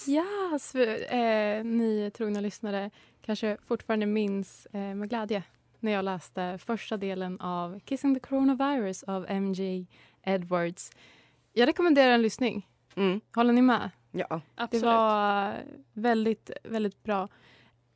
Ja, 0.07 0.51
yes, 0.53 0.75
eh, 0.75 1.63
ni 1.63 2.11
trogna 2.13 2.41
lyssnare 2.41 2.91
kanske 3.21 3.57
fortfarande 3.67 4.05
minns 4.05 4.65
eh, 4.65 4.95
med 4.95 5.09
glädje 5.09 5.43
när 5.79 5.91
jag 5.91 6.05
läste 6.05 6.57
första 6.57 6.97
delen 6.97 7.39
av 7.39 7.79
Kissing 7.79 8.13
the 8.13 8.19
Coronavirus 8.19 9.03
av 9.03 9.41
MJ 9.41 9.87
Edwards. 10.23 10.91
Jag 11.53 11.67
rekommenderar 11.67 12.11
en 12.11 12.21
lyssning. 12.21 12.67
Håller 13.35 13.53
ni 13.53 13.61
med? 13.61 13.89
Ja. 14.11 14.41
Det 14.71 14.79
var 14.79 15.55
väldigt, 15.93 16.51
väldigt 16.63 17.03
bra. 17.03 17.27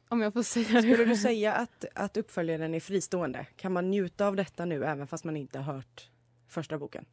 Om 0.10 0.22
jag 0.22 0.34
får 0.34 0.44
säga. 0.44 0.82
Skulle 0.82 1.06
du 1.06 1.16
säga 1.16 1.54
att, 1.54 1.86
att 1.96 2.18
uppföljaren 2.18 2.74
är 2.74 2.80
fristående? 2.80 3.46
Kan 3.56 3.72
man 3.72 3.90
njuta 3.90 4.28
av 4.28 4.36
detta 4.36 4.66
nu 4.66 4.86
även 4.86 5.08
fast 5.08 5.24
man 5.24 5.38
inte 5.38 5.60
har 5.60 5.74
hört 5.74 6.10
första 6.48 6.78
boken? 6.78 7.06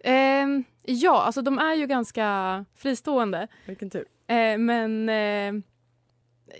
Ehm, 0.00 0.64
ja, 0.82 1.22
alltså 1.22 1.42
de 1.42 1.58
är 1.58 1.74
ju 1.74 1.86
ganska 1.86 2.64
fristående. 2.74 3.48
Vilken 3.66 3.90
tur. 3.90 4.04
Eh, 4.26 4.58
men 4.58 5.08
eh, 5.08 5.62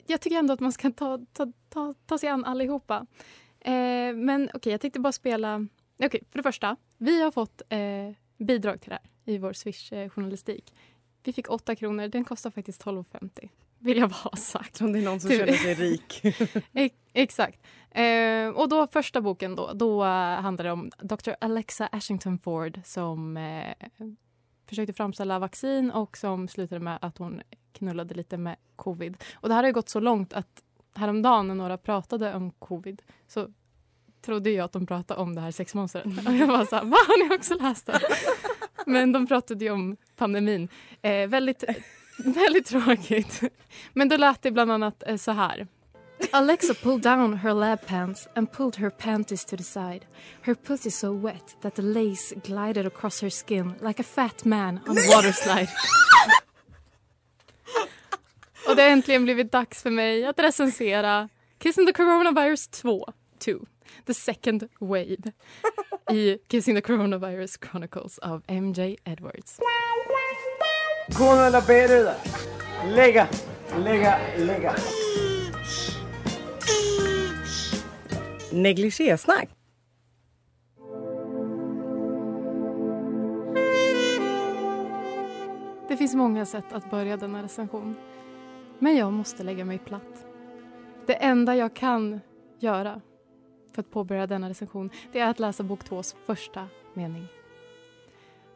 jag 0.07 0.21
tycker 0.21 0.39
ändå 0.39 0.53
att 0.55 0.61
man 0.61 0.73
ska 0.73 0.91
ta, 0.91 1.19
ta, 1.33 1.53
ta, 1.69 1.95
ta 2.07 2.19
sig 2.19 2.29
an 2.29 2.45
allihopa. 2.45 3.07
Eh, 3.61 4.15
men 4.15 4.51
okej, 4.55 4.73
jag 4.73 4.81
tänkte 4.81 5.01
bara 5.01 5.13
spela... 5.13 5.67
Okej, 6.05 6.23
för 6.31 6.39
det 6.39 6.43
första. 6.43 6.77
Vi 6.99 7.23
har 7.23 7.31
fått 7.31 7.63
eh, 7.69 7.79
bidrag 8.37 8.81
till 8.81 8.91
det 8.91 8.99
här 9.03 9.35
i 9.35 9.39
vår 9.39 9.53
Swish-journalistik. 9.53 10.75
Vi 11.29 11.33
fick 11.33 11.51
8 11.51 11.77
kronor. 11.77 12.09
Den 12.09 12.25
kostar 12.25 12.51
faktiskt 12.51 12.85
12,50. 12.85 13.49
Vill 13.79 13.99
jag 13.99 14.11
bara 14.11 14.17
ha 14.17 14.37
sagt. 14.37 14.81
Om 14.81 14.93
det 14.93 14.99
är 14.99 15.03
någon 15.03 15.21
som 15.21 15.31
känner 15.31 15.53
sig 15.53 15.75
rik. 15.75 16.21
Ex- 16.73 16.97
Exakt. 17.13 17.61
Eh, 17.91 18.49
och 18.49 18.69
då 18.69 18.87
första 18.87 19.21
boken 19.21 19.57
då, 19.57 19.73
då 19.75 20.05
eh, 20.05 20.09
handlar 20.41 20.65
det 20.65 20.73
om 20.73 20.91
Dr. 21.03 21.31
Alexa 21.41 21.89
Ashington 21.93 22.39
Ford 22.39 22.81
som 22.85 23.37
eh, 23.37 23.89
försökte 24.69 24.93
framställa 24.93 25.39
vaccin 25.39 25.91
och 25.91 26.17
som 26.17 26.49
slutade 26.49 26.81
med 26.81 26.99
att 27.03 27.19
hon 27.19 27.43
knullade 27.73 28.15
lite 28.15 28.37
med 28.37 28.57
covid. 28.77 29.17
Och 29.35 29.49
det 29.49 29.55
här 29.55 29.65
har 29.65 29.71
gått 29.71 29.89
så 29.89 30.01
långt 30.01 30.33
att 30.33 30.63
häromdagen 30.95 31.49
när 31.49 31.55
några 31.55 31.79
pratade 31.79 32.35
om 32.35 32.51
covid 32.51 33.03
så 33.27 33.49
trodde 34.23 34.51
jag 34.51 34.65
att 34.65 34.73
de 34.73 34.87
pratade 34.87 35.21
om 35.21 35.35
det 35.35 35.41
här 35.41 35.51
sexmonstret. 35.51 36.07
Och 36.07 36.35
jag 36.35 36.47
var 36.47 36.65
så 36.65 36.77
här, 36.77 36.85
va 36.85 36.97
har 37.07 37.29
ni 37.29 37.37
också 37.37 37.55
läst 37.55 37.87
det? 37.87 38.01
Men 38.93 39.13
de 39.13 39.27
pratade 39.27 39.65
ju 39.65 39.71
om 39.71 39.97
pandemin. 40.17 40.69
Eh, 41.03 41.29
väldigt, 41.29 41.65
väldigt 42.19 42.67
tråkigt. 42.67 43.41
Men 43.93 44.09
då 44.09 44.17
lät 44.17 44.43
det 44.43 44.51
bland 44.51 44.73
annat 44.73 45.03
eh, 45.07 45.17
så 45.17 45.33
här. 45.33 45.67
Alexa 46.31 46.75
pulled 46.75 47.03
down 47.03 47.35
her 47.35 47.55
lab 47.55 47.87
pants 47.87 48.29
and 48.35 48.53
pulled 48.53 48.77
her 48.77 48.91
panties 48.91 49.45
to 49.45 49.57
the 49.57 49.63
side. 49.63 50.07
Her 50.43 50.55
pussy 50.55 50.91
so 50.91 51.13
wet 51.13 51.57
that 51.63 51.75
the 51.75 51.83
lace 51.83 52.35
glided 52.45 52.87
across 52.87 53.23
her 53.23 53.31
skin 53.31 53.75
like 53.87 54.03
a 54.03 54.05
fat 54.05 54.45
man 54.45 54.81
on 54.87 54.99
a 54.99 55.03
water 55.09 55.33
slide. 55.33 55.69
Och 58.69 58.77
det 58.77 58.83
har 58.83 58.91
äntligen 58.91 59.25
blivit 59.25 59.53
dags 59.53 59.83
för 59.83 59.91
mig 59.91 60.27
att 60.27 60.39
recensera 60.39 61.29
Kissing 61.59 61.87
the 61.87 61.93
Coronavirus 61.93 62.69
2, 62.69 63.07
2 63.39 63.53
The 64.07 64.15
Second 64.15 64.69
Wave 64.81 65.33
i 66.11 66.39
Kissing 66.49 66.75
the 66.75 66.81
Coronavirus 66.83 67.59
Chronicles 67.71 68.19
av 68.19 68.43
MJ 68.49 68.97
Edwards. 69.05 69.61
Konen 71.13 71.53
la 71.53 71.61
beruda. 71.61 72.15
Lägga, 72.87 73.29
lägga, 73.85 74.19
lägga. 74.39 74.75
Negligésnack. 78.53 79.49
Det 85.89 85.97
finns 85.97 86.15
många 86.15 86.47
sätt 86.47 86.73
att 86.73 86.91
börja 86.91 87.17
denna 87.17 87.43
recension. 87.43 87.95
Men 88.79 88.97
jag 88.97 89.13
måste 89.13 89.43
lägga 89.43 89.65
mig 89.65 89.79
platt. 89.79 90.27
Det 91.07 91.15
enda 91.15 91.57
jag 91.57 91.75
kan 91.75 92.21
göra 92.59 93.01
för 93.79 93.83
att 93.83 93.91
påbörja 93.91 94.27
denna 94.27 94.51
recension 94.51 94.91
det 95.13 95.21
är 95.21 95.31
att 95.31 95.41
läsa 95.41 95.63
bok 95.63 95.85
tvås 95.85 96.17
första 96.27 96.69
mening. 96.95 97.27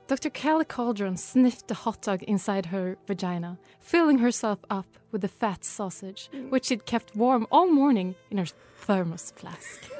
Dr. 0.08 0.28
Kelly 0.34 0.64
Cauldron 0.68 1.18
sniffed 1.18 1.66
the 1.66 1.74
hot 1.74 2.02
dog 2.02 2.22
inside 2.22 2.66
her 2.66 2.96
vagina, 3.06 3.56
filling 3.80 4.18
herself 4.18 4.58
up 4.68 4.86
with 5.10 5.22
the 5.22 5.28
fat 5.28 5.64
sausage, 5.64 6.30
which 6.50 6.64
she'd 6.64 6.84
kept 6.84 7.16
warm 7.16 7.46
all 7.50 7.70
morning 7.70 8.14
in 8.28 8.38
her 8.38 8.48
thermos 8.86 9.34
flask. 9.36 9.90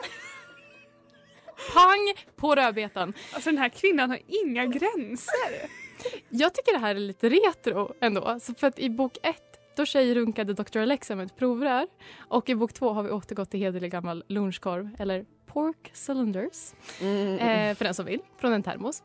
Pang 1.75 2.15
på 2.37 2.55
rödbetan. 2.55 3.13
Alltså 3.33 3.51
den 3.51 3.59
här 3.59 3.69
kvinnan 3.69 4.11
har 4.11 4.19
inga 4.27 4.67
gränser. 4.67 5.71
Jag 6.29 6.55
tycker 6.55 6.73
det 6.73 6.79
här 6.79 6.95
är 6.95 7.01
lite 7.01 7.29
retro 7.29 7.95
ändå. 8.01 8.39
Så 8.41 8.55
för 8.55 8.67
att 8.67 8.79
i 8.79 8.91
bok 8.91 9.19
ett 9.23 9.52
då 9.77 9.85
tjejrunkade 9.87 10.53
Dr. 10.55 10.79
Alexa 10.79 11.17
med 11.17 11.27
ett 11.27 11.37
provrör. 11.37 11.87
Och 12.19 12.49
i 12.49 12.55
bok 12.55 12.73
två 12.73 12.93
har 12.93 13.03
vi 13.03 13.11
återgått 13.11 13.51
till 13.51 13.61
hederlig 13.61 13.91
gammal 13.93 14.25
lunchkorv, 14.29 14.91
eller 14.99 15.25
pork 15.47 15.93
cylinders, 16.09 16.73
Mm. 17.01 17.39
eh, 17.39 17.75
för 17.77 17.85
den 17.85 17.95
som 17.95 18.07
vill, 18.07 18.21
från 18.39 18.53
en 18.53 18.63
termos. 18.63 19.03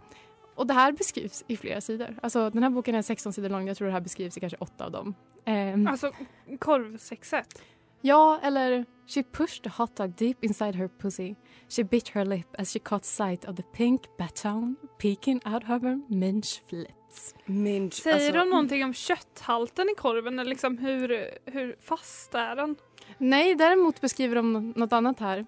Och 0.55 0.67
det 0.67 0.73
här 0.73 0.91
beskrivs 0.91 1.43
i 1.47 1.57
flera 1.57 1.81
sidor. 1.81 2.19
Alltså 2.21 2.49
den 2.49 2.63
här 2.63 2.69
boken 2.69 2.95
är 2.95 3.01
16 3.01 3.33
sidor 3.33 3.49
lång, 3.49 3.67
jag 3.67 3.77
tror 3.77 3.85
det 3.87 3.93
här 3.93 4.01
beskrivs 4.01 4.37
i 4.37 4.39
kanske 4.39 4.57
åtta 4.59 4.85
av 4.85 4.91
dem. 4.91 5.15
Ehm, 5.45 5.87
Alltså 5.87 6.11
korvsexet. 6.59 7.61
Ja, 8.01 8.39
eller 8.43 8.85
She 9.07 9.23
pushed 9.23 9.63
the 9.63 9.69
hot 9.69 9.95
dog 9.95 10.13
deep 10.17 10.43
inside 10.43 10.75
her 10.75 10.87
pussy. 10.87 11.35
She 11.69 11.83
bit 11.83 12.09
her 12.09 12.25
lip 12.25 12.47
as 12.57 12.73
she 12.73 12.79
caught 12.79 13.05
sight 13.05 13.45
of 13.45 13.55
the 13.55 13.63
pink 13.63 14.01
baton 14.17 14.75
peeking 14.97 15.41
out 15.45 15.63
of 15.63 15.69
her 15.69 16.01
minch 16.09 16.61
flits. 17.09 17.35
Minch, 17.45 17.93
Säger 17.93 18.15
alltså- 18.15 18.31
de 18.31 18.49
någonting 18.49 18.83
om 18.85 18.93
kötthalten 18.93 19.89
i 19.89 19.95
korven 19.97 20.39
eller 20.39 20.49
liksom 20.49 20.77
hur, 20.77 21.29
hur 21.45 21.75
fast 21.81 22.35
är 22.35 22.55
den? 22.55 22.75
Nej, 23.17 23.55
däremot 23.55 24.01
beskriver 24.01 24.35
de 24.35 24.53
nå- 24.53 24.73
något 24.75 24.93
annat 24.93 25.19
här. 25.19 25.45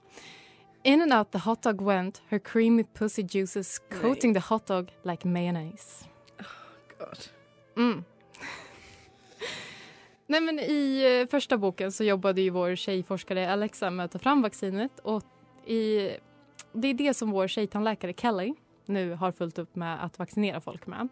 In 0.83 1.01
and 1.01 1.13
out 1.13 1.31
the 1.31 1.37
hot 1.37 1.61
dog 1.61 1.81
went, 1.81 2.21
her 2.27 2.39
creamy 2.39 2.83
pussy 2.83 3.21
juices 3.29 3.79
coating 4.01 4.33
the 4.33 4.39
hot 4.39 4.67
dog 4.67 4.91
like 5.03 5.27
mayonnaise. 5.27 6.05
God. 6.99 7.17
Mm. 7.77 8.03
Nej, 10.27 10.41
men 10.41 10.59
I 10.59 11.03
eh, 11.21 11.27
första 11.29 11.57
boken 11.57 11.91
så 11.91 12.03
jobbade 12.03 12.41
ju 12.41 12.49
vår 12.49 12.75
tjejforskare 12.75 13.51
Alexa 13.53 13.89
med 13.89 14.05
att 14.05 14.11
ta 14.11 14.19
fram 14.19 14.41
vaccinet. 14.41 14.99
Och 14.99 15.23
i, 15.65 16.09
det 16.73 16.87
är 16.87 16.93
det 16.93 17.13
som 17.13 17.31
vår 17.31 17.47
tjejtandläkare 17.47 18.13
Kelly 18.13 18.53
nu 18.85 19.13
har 19.13 19.31
fullt 19.31 19.59
upp 19.59 19.75
med 19.75 20.03
att 20.05 20.19
vaccinera 20.19 20.61
folk 20.61 20.87
med. 20.87 21.07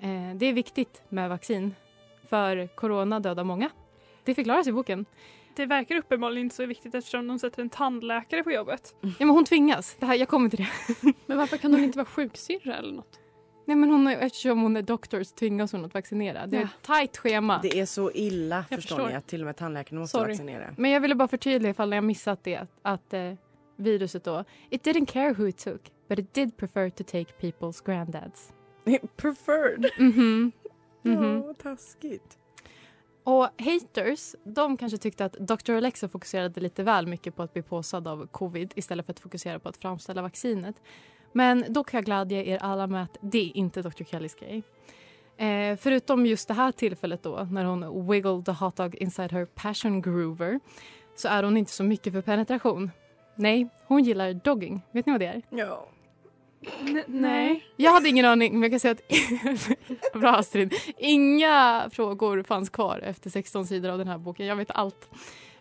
Eh, 0.00 0.34
det 0.36 0.46
är 0.46 0.52
viktigt 0.52 1.02
med 1.08 1.28
vaccin, 1.28 1.74
för 2.28 2.66
corona 2.66 3.20
dödar 3.20 3.44
många. 3.44 3.70
Det 4.24 4.34
förklaras 4.34 4.66
i 4.66 4.72
boken. 4.72 5.06
Det 5.56 5.66
verkar 5.66 5.96
uppenbarligen 5.96 6.46
inte 6.46 6.56
så 6.56 6.66
viktigt 6.66 6.94
eftersom 6.94 7.26
de 7.26 7.38
sätter 7.38 7.62
en 7.62 7.68
tandläkare 7.70 8.42
på 8.42 8.50
jobbet. 8.52 8.94
Ja, 9.00 9.08
men 9.18 9.28
hon 9.30 9.44
tvingas. 9.44 9.96
Det 10.00 10.06
här, 10.06 10.14
jag 10.14 10.28
kommer 10.28 10.48
till 10.48 10.58
det. 11.02 11.12
Men 11.26 11.38
varför 11.38 11.56
kan 11.56 11.72
hon 11.74 11.84
inte 11.84 11.98
vara 11.98 12.06
sjuksyrra 12.06 12.76
eller 12.76 12.92
något? 12.92 13.20
Nej, 13.66 13.76
men 13.76 13.90
hon, 13.90 14.06
eftersom 14.06 14.62
hon 14.62 14.76
är 14.76 14.82
doktor 14.82 15.22
så 15.22 15.34
tvingas 15.34 15.72
hon 15.72 15.84
att 15.84 15.94
vaccinera. 15.94 16.46
Det 16.46 16.56
är 16.56 16.60
Ja. 16.60 16.66
ett 16.66 16.82
tajt 16.82 17.16
schema. 17.16 17.58
Det 17.62 17.80
är 17.80 17.86
så 17.86 18.10
illa 18.14 18.56
Jag 18.70 18.78
förstår 18.80 18.96
förstår. 18.96 19.08
ni 19.08 19.14
att 19.14 19.26
till 19.26 19.40
och 19.40 19.46
med 19.46 19.56
tandläkaren 19.56 20.00
måste 20.00 20.18
Sorry. 20.18 20.28
vaccinera. 20.32 20.74
Men 20.76 20.90
jag 20.90 21.00
ville 21.00 21.14
bara 21.14 21.28
förtydliga 21.28 21.70
ifall 21.70 21.92
jag 21.92 22.04
missat 22.04 22.44
det. 22.44 22.66
Att 22.82 23.14
eh, 23.14 23.32
viruset 23.76 24.24
då. 24.24 24.44
It 24.70 24.86
didn't 24.86 25.06
care 25.06 25.32
who 25.32 25.48
it 25.48 25.58
took. 25.58 25.80
But 26.08 26.18
it 26.18 26.34
did 26.34 26.56
prefer 26.56 26.90
to 26.90 27.04
take 27.04 27.32
people's 27.40 27.86
granddads. 27.86 28.52
Preferred? 29.16 29.90
Mhm. 29.98 30.52
Mhm. 31.02 31.24
Ja, 31.34 31.46
vad 31.46 31.58
taskigt. 31.58 32.38
Och 33.24 33.42
haters, 33.58 34.34
de 34.44 34.76
kanske 34.76 34.98
tyckte 34.98 35.24
att 35.24 35.32
Dr. 35.32 35.72
Alexa 35.72 36.08
fokuserade 36.08 36.60
lite 36.60 36.82
väl 36.82 37.06
mycket 37.06 37.36
på 37.36 37.42
att 37.42 37.52
bli 37.52 37.62
påsad 37.62 38.08
av 38.08 38.26
covid 38.26 38.72
istället 38.76 39.06
för 39.06 39.12
att 39.12 39.20
fokusera 39.20 39.58
på 39.58 39.68
att 39.68 39.76
framställa 39.76 40.22
vaccinet. 40.22 40.76
Men 41.32 41.64
då 41.68 41.84
kan 41.84 41.98
jag 41.98 42.04
glädja 42.04 42.44
er 42.44 42.58
alla 42.58 42.86
med 42.86 43.02
att 43.02 43.16
det 43.20 43.38
är 43.50 43.56
inte 43.56 43.82
Dr. 43.82 44.04
Kellys 44.04 44.34
grej. 44.34 44.62
Eh, 45.36 45.76
förutom 45.76 46.26
just 46.26 46.48
det 46.48 46.54
här 46.54 46.72
tillfället 46.72 47.22
då, 47.22 47.48
när 47.52 47.64
hon 47.64 48.10
wiggled 48.10 48.44
the 48.44 48.52
hot 48.52 48.76
dog 48.76 48.94
inside 48.94 49.32
her 49.32 49.44
passion 49.44 50.02
groover 50.02 50.60
så 51.16 51.28
är 51.28 51.42
hon 51.42 51.56
inte 51.56 51.72
så 51.72 51.84
mycket 51.84 52.12
för 52.12 52.22
penetration. 52.22 52.90
Nej, 53.34 53.68
hon 53.86 54.04
gillar 54.04 54.32
dogging. 54.32 54.82
Vet 54.92 55.06
ni 55.06 55.12
vad 55.12 55.20
det 55.20 55.26
är? 55.26 55.42
Ja. 55.50 55.88
Nej. 57.06 57.64
Jag 57.76 57.92
hade 57.92 58.08
ingen 58.08 58.24
aning, 58.24 58.52
men 58.52 58.62
jag 58.62 58.70
kan 58.70 58.80
säga 58.80 58.92
att... 58.92 60.12
Bra 60.20 60.36
Astrid. 60.36 60.74
Inga 60.98 61.88
frågor 61.92 62.42
fanns 62.42 62.70
kvar 62.70 62.98
efter 62.98 63.30
16 63.30 63.66
sidor 63.66 63.90
av 63.90 63.98
den 63.98 64.08
här 64.08 64.18
boken. 64.18 64.46
Jag 64.46 64.56
vet 64.56 64.70
allt. 64.70 65.08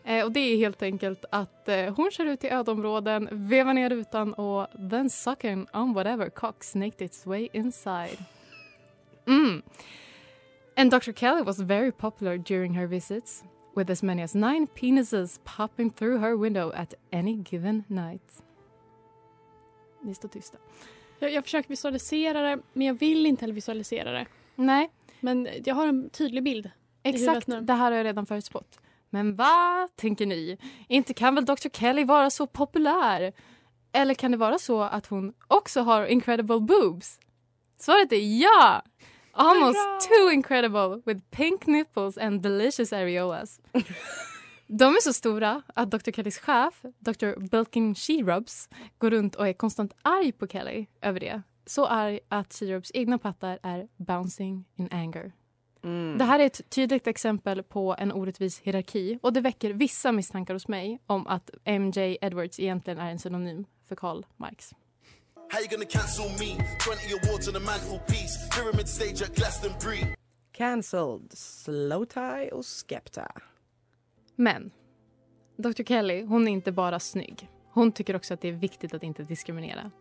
Eh, 0.03 0.25
och 0.25 0.31
det 0.31 0.39
är 0.39 0.57
helt 0.57 0.81
enkelt 0.81 1.25
att 1.31 1.69
eh, 1.69 1.93
hon 1.95 2.11
kör 2.11 2.25
ut 2.25 2.43
i 2.43 2.49
ödområden, 2.49 3.29
vevar 3.31 3.73
ner 3.73 3.89
rutan 3.89 4.33
och 4.33 4.67
then 4.89 5.09
sucking 5.09 5.67
on 5.73 5.93
whatever 5.93 6.29
cock 6.29 6.63
snaked 6.63 7.01
its 7.01 7.25
way 7.25 7.49
inside. 7.53 8.17
Mm. 9.27 9.61
And 10.77 10.91
Dr. 10.91 11.11
Kelly 11.11 11.41
was 11.41 11.59
very 11.59 11.91
popular 11.91 12.37
during 12.37 12.73
her 12.73 12.87
visits 12.87 13.43
with 13.75 13.91
as 13.91 14.03
many 14.03 14.23
as 14.23 14.35
nine 14.35 14.67
penises 14.67 15.39
popping 15.43 15.91
through 15.91 16.19
her 16.19 16.35
window 16.35 16.71
at 16.75 16.93
any 17.11 17.35
given 17.35 17.83
night. 17.87 18.41
Ni 20.01 20.13
står 20.15 20.29
tysta. 20.29 20.57
Jag, 21.19 21.31
jag 21.31 21.43
försöker 21.43 21.69
visualisera 21.69 22.41
det, 22.41 22.59
men 22.73 22.87
jag 22.87 22.93
vill 22.93 23.25
inte 23.25 23.41
heller 23.41 23.53
visualisera 23.53 24.11
det. 24.11 24.25
Nej. 24.55 24.89
Men 25.19 25.47
jag 25.65 25.75
har 25.75 25.87
en 25.87 26.09
tydlig 26.09 26.43
bild. 26.43 26.71
Exakt, 27.03 27.47
det 27.61 27.73
här 27.73 27.91
har 27.91 27.97
jag 27.97 28.05
redan 28.05 28.25
förutspått. 28.25 28.79
Men 29.09 29.35
vad 29.35 29.95
tänker 29.95 30.25
ni? 30.25 30.57
Inte 30.87 31.13
kan 31.13 31.35
väl 31.35 31.45
Dr. 31.45 31.69
Kelly 31.73 32.03
vara 32.03 32.29
så 32.29 32.47
populär? 32.47 33.33
Eller 33.91 34.13
kan 34.13 34.31
det 34.31 34.37
vara 34.37 34.59
så 34.59 34.81
att 34.81 35.07
hon 35.07 35.33
också 35.47 35.81
har 35.81 36.05
incredible 36.05 36.59
boobs? 36.59 37.19
Svaret 37.77 38.11
är 38.11 38.41
ja! 38.41 38.81
Almost 39.31 40.09
too 40.09 40.31
incredible 40.31 41.01
with 41.05 41.25
pink 41.31 41.67
nipples 41.67 42.17
and 42.17 42.41
delicious 42.41 42.93
areolas. 42.93 43.59
De 44.71 44.95
är 44.95 45.01
så 45.01 45.13
stora 45.13 45.61
att 45.75 45.91
Dr. 45.91 46.11
Kellys 46.11 46.37
chef, 46.37 46.81
Dr. 46.99 47.49
Belkin 47.49 47.93
She-Rubs, 47.93 48.69
går 48.97 49.11
runt 49.11 49.35
och 49.35 49.47
är 49.47 49.53
konstant 49.53 49.93
arg 50.01 50.31
på 50.31 50.47
Kelly 50.47 50.85
över 51.01 51.19
det. 51.19 51.41
Så 51.65 51.85
arg 51.85 52.19
att 52.27 52.49
She-Rubs 52.49 52.91
egna 52.93 53.17
pattar 53.17 53.59
är 53.63 53.87
bouncing 53.97 54.65
in 54.75 54.89
anger. 54.91 55.31
Mm. 55.83 56.17
Det 56.17 56.23
här 56.23 56.39
är 56.39 56.45
ett 56.45 56.69
tydligt 56.69 57.07
exempel 57.07 57.63
på 57.63 57.95
en 57.99 58.11
orättvis 58.11 58.59
hierarki 58.59 59.19
och 59.21 59.33
det 59.33 59.41
väcker 59.41 59.73
vissa 59.73 60.11
misstankar 60.11 60.53
hos 60.53 60.67
mig 60.67 60.99
om 61.07 61.27
att 61.27 61.49
MJ 61.65 62.17
Edwards 62.21 62.59
egentligen 62.59 62.99
är 62.99 63.11
en 63.11 63.19
synonym 63.19 63.65
för 63.87 63.95
Karl 63.95 64.23
Marx. 64.37 64.73
How 65.51 65.59
you 65.59 65.69
gonna 65.69 65.85
cancel 65.85 66.29
me? 66.29 66.63
20 66.79 67.27
awards 67.27 67.47
on 67.47 67.53
the 67.53 67.59
mantelpiece. 67.59 68.49
Pyramid 68.55 68.87
stage 68.87 69.21
at 69.21 69.35
Glastonbury. 69.35 70.15
Cancelled. 70.51 71.33
Slow 71.33 72.05
tie 72.05 72.51
och 72.51 72.65
Skepta. 72.65 73.31
Men 74.39 74.71
Dr. 75.57 75.83
Kelly, 75.83 76.23
hon 76.23 76.47
är 76.47 76.51
inte 76.51 76.71
bara 76.71 76.99
snygg. 76.99 77.49
Hon 77.71 77.91
tycker 77.91 78.15
också 78.15 78.33
att 78.33 78.41
det 78.41 78.47
är 78.47 78.53
viktigt 78.53 78.93
att 78.93 79.03
inte 79.03 79.23
diskriminera. 79.23 79.91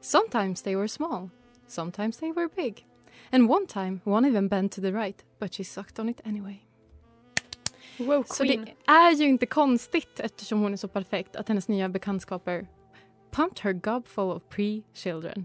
Sometimes 0.00 0.62
they 0.62 0.76
were 0.76 0.88
small, 0.88 1.28
sometimes 1.66 2.18
they 2.18 2.32
were 2.32 2.48
big. 2.56 2.86
And 3.30 3.50
one 3.50 3.66
time 3.66 4.00
one 4.04 4.28
even 4.28 4.48
bent 4.48 4.72
to 4.72 4.80
the 4.80 4.92
right, 4.92 5.24
but 5.38 5.54
she 5.54 5.64
sucked 5.64 5.98
on 5.98 6.08
it 6.08 6.20
anyway. 6.24 6.56
Wow, 7.98 8.24
Så 8.26 8.44
det 8.44 8.74
är 8.86 9.12
ju 9.12 9.24
inte 9.24 9.46
konstigt 9.46 10.20
eftersom 10.20 10.60
hon 10.60 10.72
är 10.72 10.76
så 10.76 10.88
perfekt 10.88 11.36
att 11.36 11.48
hennes 11.48 11.68
nya 11.68 11.88
bekantskaper 11.88 12.66
pumped 13.30 13.60
her 13.60 13.72
gob 13.72 14.06
full 14.06 14.30
of 14.30 14.42
pre-children. 14.48 15.44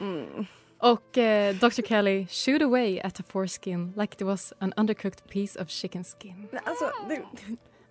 Mm. 0.00 0.46
Och 0.78 1.18
eh, 1.18 1.54
Dr. 1.54 1.82
Kelly 1.82 2.26
shoot 2.26 2.62
away 2.62 3.00
at 3.00 3.20
a 3.20 3.22
foreskin 3.28 3.92
like 3.96 4.14
it 4.14 4.22
was 4.22 4.52
an 4.58 4.72
undercooked 4.76 5.28
piece 5.28 5.62
of 5.62 5.68
chicken 5.68 6.04
skin. 6.04 6.48
Alltså, 6.64 6.92
det... 7.08 7.22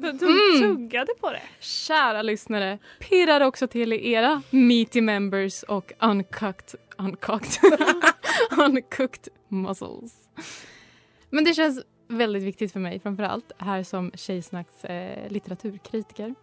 De, 0.02 0.12
de 0.18 0.26
Mm. 0.26 0.62
tuggade 0.78 1.12
på 1.20 1.32
det. 1.32 1.42
Kära 1.60 2.22
lyssnare, 2.22 2.78
pirrar 3.00 3.42
också 3.42 3.68
till 3.68 3.94
era 3.94 4.42
meaty 4.50 5.02
members 5.02 5.64
och 5.64 5.94
uncooked, 6.00 6.80
uncooked, 6.98 7.80
uncooked 8.58 9.28
muscles. 9.48 10.30
Men 11.30 11.44
det 11.44 11.54
känns 11.54 11.82
väldigt 12.08 12.44
viktigt 12.44 12.74
för 12.74 12.80
mig, 12.80 13.00
framför 13.00 13.24
allt 13.24 13.52
här 13.58 13.84
som 13.84 14.12
Tjejsnacks 14.16 14.86
eh, 14.86 15.30
litteraturkritiker. 15.32 16.36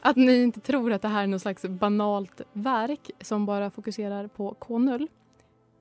Att 0.00 0.16
ni 0.16 0.42
inte 0.42 0.60
tror 0.60 0.92
att 0.92 1.02
det 1.02 1.08
här 1.08 1.22
är 1.22 1.26
något 1.26 1.42
slags 1.42 1.62
banalt 1.62 2.40
verk 2.52 3.10
som 3.20 3.46
bara 3.46 3.70
fokuserar 3.70 4.26
på 4.26 4.56
K0. 4.60 5.08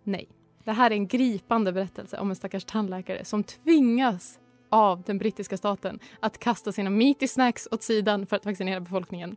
Nej, 0.03 0.27
det 0.63 0.71
här 0.71 0.91
är 0.91 0.95
en 0.95 1.07
gripande 1.07 1.71
berättelse 1.71 2.17
om 2.17 2.29
en 2.29 2.35
stackars 2.35 2.63
tandläkare 2.65 3.25
som 3.25 3.43
tvingas 3.43 4.39
av 4.71 5.01
den 5.01 5.17
brittiska 5.17 5.57
staten 5.57 5.99
att 6.19 6.37
kasta 6.37 6.71
sina 6.71 6.89
meaty 6.89 7.27
snacks 7.27 7.67
åt 7.71 7.83
sidan 7.83 8.25
för 8.25 8.35
att 8.35 8.45
vaccinera 8.45 8.79
befolkningen. 8.79 9.35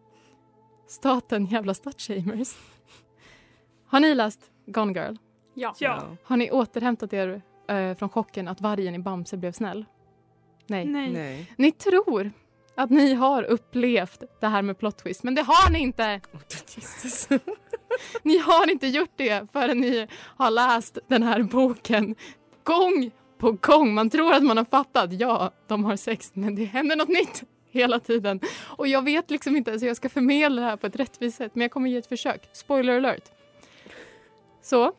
Staten 0.89 1.47
jävla 1.47 1.75
statshamers. 1.75 2.57
Har 3.87 4.01
ni 4.01 4.15
läst 4.15 4.41
Gone 4.67 4.93
Girl? 4.93 5.15
Ja. 5.55 5.75
Ja. 5.79 6.03
Har 6.25 6.37
ni 6.37 6.51
återhämtat 6.51 7.13
er 7.13 7.43
eh, 7.69 7.95
från 7.95 8.09
chocken 8.09 8.49
att 8.49 8.61
vargen 8.61 8.95
i 8.95 8.99
Bamse 8.99 9.37
blev 9.37 9.53
snäll? 9.53 9.85
Nej. 10.67 10.85
Nej. 10.85 11.13
Nej. 11.13 11.53
Ni 11.57 11.73
tror 11.73 12.31
att 12.75 12.91
ni 12.91 13.15
har 13.15 13.43
upplevt 13.43 14.23
det 14.41 14.47
här 14.47 14.63
med 14.63 14.79
plot 14.79 14.99
twist, 14.99 15.23
men 15.23 15.35
det 15.35 15.43
har 15.43 15.71
ni 15.71 15.79
inte! 15.79 16.21
ni 18.23 18.39
har 18.39 18.71
inte 18.71 18.87
gjort 18.87 19.13
det 19.17 19.53
förrän 19.53 19.81
ni 19.81 20.09
har 20.37 20.51
läst 20.51 20.99
den 21.09 21.23
här 21.23 21.43
boken 21.43 22.15
gång 22.65 23.11
på 23.45 23.53
gång. 23.53 23.95
Man 23.95 24.11
tror 24.11 24.35
att 24.35 24.43
man 24.43 24.57
har 24.57 24.65
fattat, 24.65 25.13
ja, 25.13 25.51
de 25.67 25.85
har 25.85 25.97
sex, 25.97 26.31
men 26.35 26.55
det 26.55 26.65
händer 26.65 26.97
något 26.97 27.09
nytt 27.09 27.43
hela 27.71 28.01
tiden. 28.01 28.41
Och 28.77 28.89
jag 28.89 29.03
vet 29.03 29.31
liksom 29.31 29.57
inte 29.57 29.79
så 29.79 29.87
jag 29.87 29.97
ska 29.97 30.09
förmedla 30.09 30.63
det 30.63 30.69
här 30.69 30.77
på 30.77 30.87
ett 30.87 30.97
rättvist 30.97 31.37
sätt, 31.37 31.55
men 31.55 31.63
jag 31.63 31.71
kommer 31.71 31.91
ge 31.91 31.97
ett 31.97 32.07
försök. 32.07 32.49
Spoiler 32.53 32.97
alert! 32.97 33.31
Så, 34.63 34.93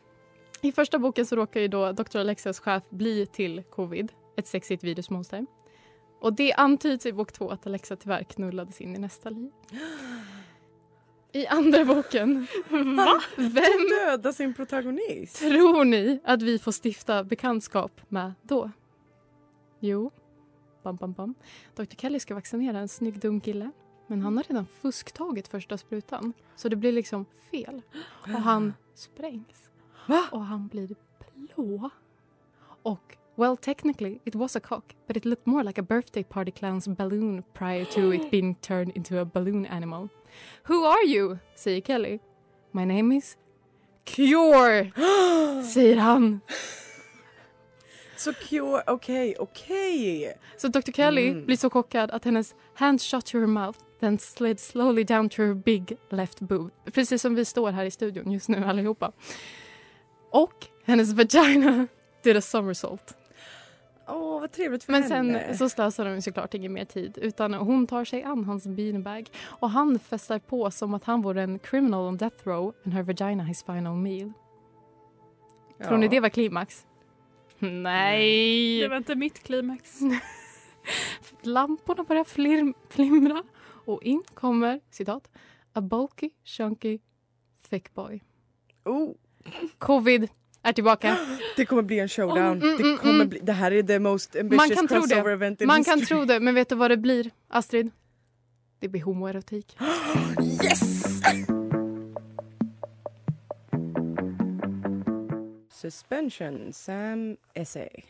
i 0.60 0.72
första 0.72 0.98
boken 0.98 1.26
så 1.26 1.36
råkar 1.36 1.60
ju 1.60 1.68
då 1.68 1.92
Dr. 1.92 2.18
Alexas 2.18 2.60
chef 2.60 2.82
bli 2.90 3.26
till 3.26 3.62
covid, 3.70 4.12
ett 4.36 4.46
sexigt 4.46 4.84
virusmonster. 4.84 5.46
Och 6.20 6.32
det 6.32 6.52
antyds 6.52 7.06
i 7.06 7.12
bok 7.12 7.32
två 7.32 7.50
att 7.50 7.66
Alexa 7.66 7.96
tyvärr 7.96 8.22
knullades 8.22 8.80
in 8.80 8.96
i 8.96 8.98
nästa 8.98 9.30
liv. 9.30 9.50
I 11.36 11.46
andra 11.46 11.84
boken, 11.84 12.46
Va? 12.96 13.20
vem 13.36 13.88
dödar 13.88 14.32
sin 14.32 14.54
protagonist? 14.54 15.38
tror 15.38 15.84
ni 15.84 16.20
att 16.24 16.42
vi 16.42 16.58
får 16.58 16.72
stifta 16.72 17.24
bekantskap 17.24 18.00
med 18.08 18.32
då? 18.42 18.70
Jo, 19.80 20.10
bam, 20.82 20.96
bam, 20.96 21.12
bam. 21.12 21.34
Dr. 21.74 21.96
Kelly 21.96 22.20
ska 22.20 22.34
vaccinera 22.34 22.78
en 22.78 22.88
snygg 22.88 23.20
dum 23.20 23.40
kille. 23.40 23.70
Men 24.06 24.22
han 24.22 24.36
har 24.36 24.44
redan 24.44 24.66
fusktagit 24.66 25.48
första 25.48 25.78
sprutan. 25.78 26.32
Så 26.56 26.68
det 26.68 26.76
blir 26.76 26.92
liksom 26.92 27.26
fel. 27.50 27.82
Och 28.22 28.28
han 28.28 28.74
sprängs. 28.94 29.70
Och 30.30 30.44
han 30.44 30.68
blir 30.68 30.96
blå. 31.34 31.90
Och 32.82 33.16
well 33.34 33.56
technically 33.56 34.18
it 34.24 34.34
was 34.34 34.56
a 34.56 34.60
cock 34.60 34.96
but 35.06 35.16
it 35.16 35.24
looked 35.24 35.46
more 35.46 35.64
like 35.64 35.80
a 35.80 35.84
birthday 35.88 36.24
party 36.24 36.50
clown's 36.50 36.94
balloon 36.94 37.42
prior 37.52 37.84
to 37.84 38.14
it 38.14 38.30
being 38.30 38.54
turned 38.54 38.96
into 38.96 39.18
a 39.18 39.24
balloon 39.24 39.66
animal. 39.66 40.08
Who 40.68 40.84
are 40.84 41.06
you? 41.06 41.36
säger 41.54 41.80
Kelly. 41.80 42.18
My 42.72 42.84
name 42.86 43.16
is 43.16 43.36
Cure, 44.04 44.92
säger 45.74 45.96
han. 45.96 46.40
Så 48.16 48.32
Cure, 48.32 48.82
okej, 48.86 49.36
okej. 49.38 50.34
Så 50.56 50.68
Dr. 50.68 50.92
Kelly 50.92 51.28
Mm. 51.30 51.46
blir 51.46 51.56
så 51.56 51.70
chockad 51.70 52.10
att 52.10 52.24
hennes 52.24 52.54
hand 52.74 53.02
shot 53.02 53.26
to 53.26 53.38
her 53.38 53.46
mouth 53.46 53.78
then 54.00 54.18
slid 54.18 54.60
slowly 54.60 55.04
down 55.04 55.28
to 55.28 55.42
her 55.42 55.54
big 55.54 55.96
left 56.10 56.40
boob. 56.40 56.70
Precis 56.92 57.22
som 57.22 57.34
vi 57.34 57.44
står 57.44 57.70
här 57.70 57.84
i 57.84 57.90
studion 57.90 58.32
just 58.32 58.48
nu 58.48 58.64
allihopa. 58.64 59.12
Och 60.30 60.66
hennes 60.84 61.12
vagina 61.12 61.86
did 62.22 62.36
a 62.36 62.40
somersault. 62.40 63.16
Vad 64.46 64.52
trevligt 64.52 64.84
för 64.84 64.92
Men 64.92 65.02
henne. 65.02 65.44
sen 65.46 65.56
så 65.58 65.68
slösar 65.68 66.04
de 66.04 66.22
såklart 66.22 66.54
ingen 66.54 66.72
mer 66.72 66.84
tid 66.84 67.18
utan 67.22 67.54
hon 67.54 67.86
tar 67.86 68.04
sig 68.04 68.22
an 68.22 68.44
hans 68.44 68.66
beanbag 68.66 69.28
och 69.44 69.70
han 69.70 69.98
festar 69.98 70.38
på 70.38 70.70
som 70.70 70.94
att 70.94 71.04
han 71.04 71.22
vore 71.22 71.42
en 71.42 71.58
criminal 71.58 72.08
on 72.08 72.16
death 72.16 72.48
row 72.48 72.74
and 72.84 72.94
her 72.94 73.02
vagina 73.02 73.44
his 73.44 73.62
final 73.64 73.96
meal. 73.96 74.32
Tror 75.78 75.92
Ja. 75.92 75.96
ni 75.96 76.08
det 76.08 76.20
var 76.20 76.28
klimax? 76.28 76.86
Nej! 77.58 78.80
Det 78.80 78.88
var 78.88 78.96
inte 78.96 79.14
mitt 79.14 79.42
klimax. 79.42 80.00
Lamporna 81.42 82.04
börjar 82.04 82.24
flir- 82.24 82.74
flimra 82.88 83.42
och 83.86 84.02
in 84.02 84.22
kommer, 84.34 84.80
citat, 84.90 85.30
a 85.72 85.80
bulky, 85.80 86.30
chunky, 86.44 86.98
thick 87.70 87.94
boy. 87.94 88.22
Oh. 88.84 89.12
Covid 89.78 90.28
är 90.68 90.72
tillbaka. 90.72 91.16
Det 91.56 91.64
kommer 91.64 91.82
bli 91.82 91.98
en 91.98 92.08
showdown. 92.08 92.38
Mm, 92.38 92.62
mm, 92.62 92.76
det, 92.76 92.82
mm, 92.82 92.98
kommer 92.98 93.14
mm. 93.14 93.28
bli, 93.28 93.38
det 93.42 93.52
här 93.52 93.72
är 93.72 93.82
the 93.82 93.98
most 93.98 94.36
ambitious 94.36 94.68
Man 94.68 94.76
kan 94.76 94.88
tro 94.88 95.00
crossover 95.00 95.24
det. 95.24 95.32
event 95.32 95.60
in 95.60 95.66
Man 95.66 95.76
history. 95.76 95.96
kan 95.96 96.06
tro 96.06 96.24
det, 96.24 96.40
men 96.40 96.54
vet 96.54 96.68
du 96.68 96.74
vad 96.74 96.90
det 96.90 96.96
blir, 96.96 97.30
Astrid? 97.48 97.90
Det 98.80 98.88
blir 98.88 99.02
homoerotik. 99.02 99.76
Yes! 100.62 101.06
Suspension, 105.70 106.72
Sam 106.72 107.36
Essay. 107.54 108.04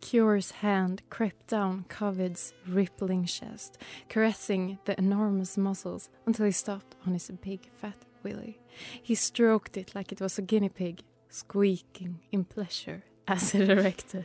Cure's 0.00 0.50
hand 0.50 1.02
crept 1.08 1.46
down 1.46 1.84
Covid's 1.88 2.52
rippling 2.66 3.24
chest, 3.24 3.78
caressing 4.08 4.78
the 4.84 4.94
enormous 4.98 5.56
muscles 5.56 6.10
until 6.26 6.44
he 6.44 6.52
stopped 6.52 6.94
on 7.06 7.14
his 7.14 7.30
big 7.42 7.60
fat 7.80 7.96
willy. 8.22 8.58
He 9.02 9.14
stroked 9.14 9.76
it 9.76 9.94
like 9.94 10.12
it 10.12 10.20
was 10.20 10.38
a 10.38 10.42
guinea 10.42 10.68
pig, 10.68 11.02
squeaking 11.34 12.26
in 12.30 12.44
pleasure 12.44 13.00
as 13.26 13.54
it 13.54 13.68
erected. 13.70 14.24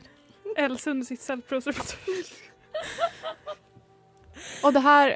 Else 0.57 0.89
under 0.91 1.05
sitt 1.05 1.21
cellprovsresultat. 1.21 1.97
Och 4.63 4.73
det 4.73 4.79
här 4.79 5.15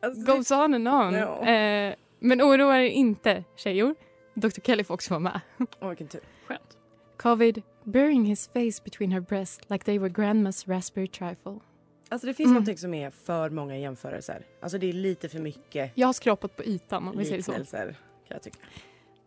Alltså, 0.00 0.32
goes 0.36 0.50
on 0.50 0.74
and 0.74 0.88
on. 0.88 1.14
Ja. 1.14 1.46
Eh, 1.48 1.94
men 2.18 2.42
oroa 2.42 2.78
er 2.78 2.82
inte, 2.88 3.44
tjejor. 3.56 3.94
Dr. 4.34 4.60
Kelly 4.60 4.84
får 4.84 4.94
också 4.94 5.10
vara 5.10 5.20
med. 5.20 5.40
Åh, 5.80 5.88
vilken 5.88 6.08
tur. 6.08 6.20
Skönt. 6.46 6.76
Covid 7.16 7.62
burying 7.84 8.24
his 8.24 8.46
face 8.48 8.82
between 8.84 9.12
her 9.12 9.20
breasts 9.20 9.70
like 9.70 9.84
they 9.84 9.98
were 9.98 10.08
grandma's 10.10 10.68
raspberry 10.68 11.08
trifle. 11.08 11.60
Alltså 12.08 12.26
det 12.26 12.34
finns 12.34 12.46
Mm. 12.46 12.54
någonting 12.54 12.78
som 12.78 12.94
är 12.94 13.10
för 13.10 13.50
många 13.50 13.78
jämförelser. 13.78 14.46
Alltså 14.60 14.78
det 14.78 14.88
är 14.88 14.92
lite 14.92 15.28
för 15.28 15.38
mycket 15.38 15.92
Jag 15.94 16.08
har 16.08 16.12
skrapat 16.12 16.56
på 16.56 16.64
ytan 16.64 17.08
om 17.08 17.18
vi 17.18 17.24
säger 17.24 17.42
så. 17.42 17.52
Kan 17.52 17.94
jag 18.28 18.42
tycka. 18.42 18.58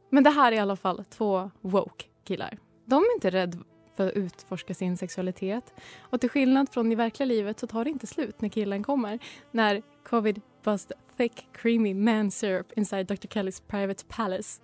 Men 0.10 0.24
det 0.24 0.30
här 0.30 0.52
är 0.52 0.56
i 0.56 0.60
alla 0.60 0.76
fall 0.76 1.04
två 1.10 1.52
woke 1.62 2.06
killar. 2.24 2.58
De 2.86 3.04
är 3.04 3.14
inte 3.14 3.30
rädda 3.30 3.58
för 3.96 4.08
att 4.08 4.14
utforska 4.14 4.74
sin 4.74 4.98
sexualitet. 4.98 5.74
Och 6.00 6.22
till 6.22 6.30
skillnad 6.30 6.70
från 6.70 6.92
i 6.92 6.96
verkliga 6.96 7.26
livet 7.26 7.60
så 7.60 7.68
tar 7.68 7.84
det 7.84 7.90
inte 7.90 8.08
slut 8.08 8.42
när 8.42 8.50
killen 8.50 8.84
kommer. 8.84 9.20
När 9.52 9.82
covid 10.04 10.42
buzzed 10.64 10.92
thick 11.18 11.48
creamy 11.52 11.94
man 11.94 12.32
syrup 12.32 12.72
inside 12.76 13.08
Dr. 13.08 13.28
Kellys 13.28 13.62
private 13.62 14.04
palace. 14.08 14.62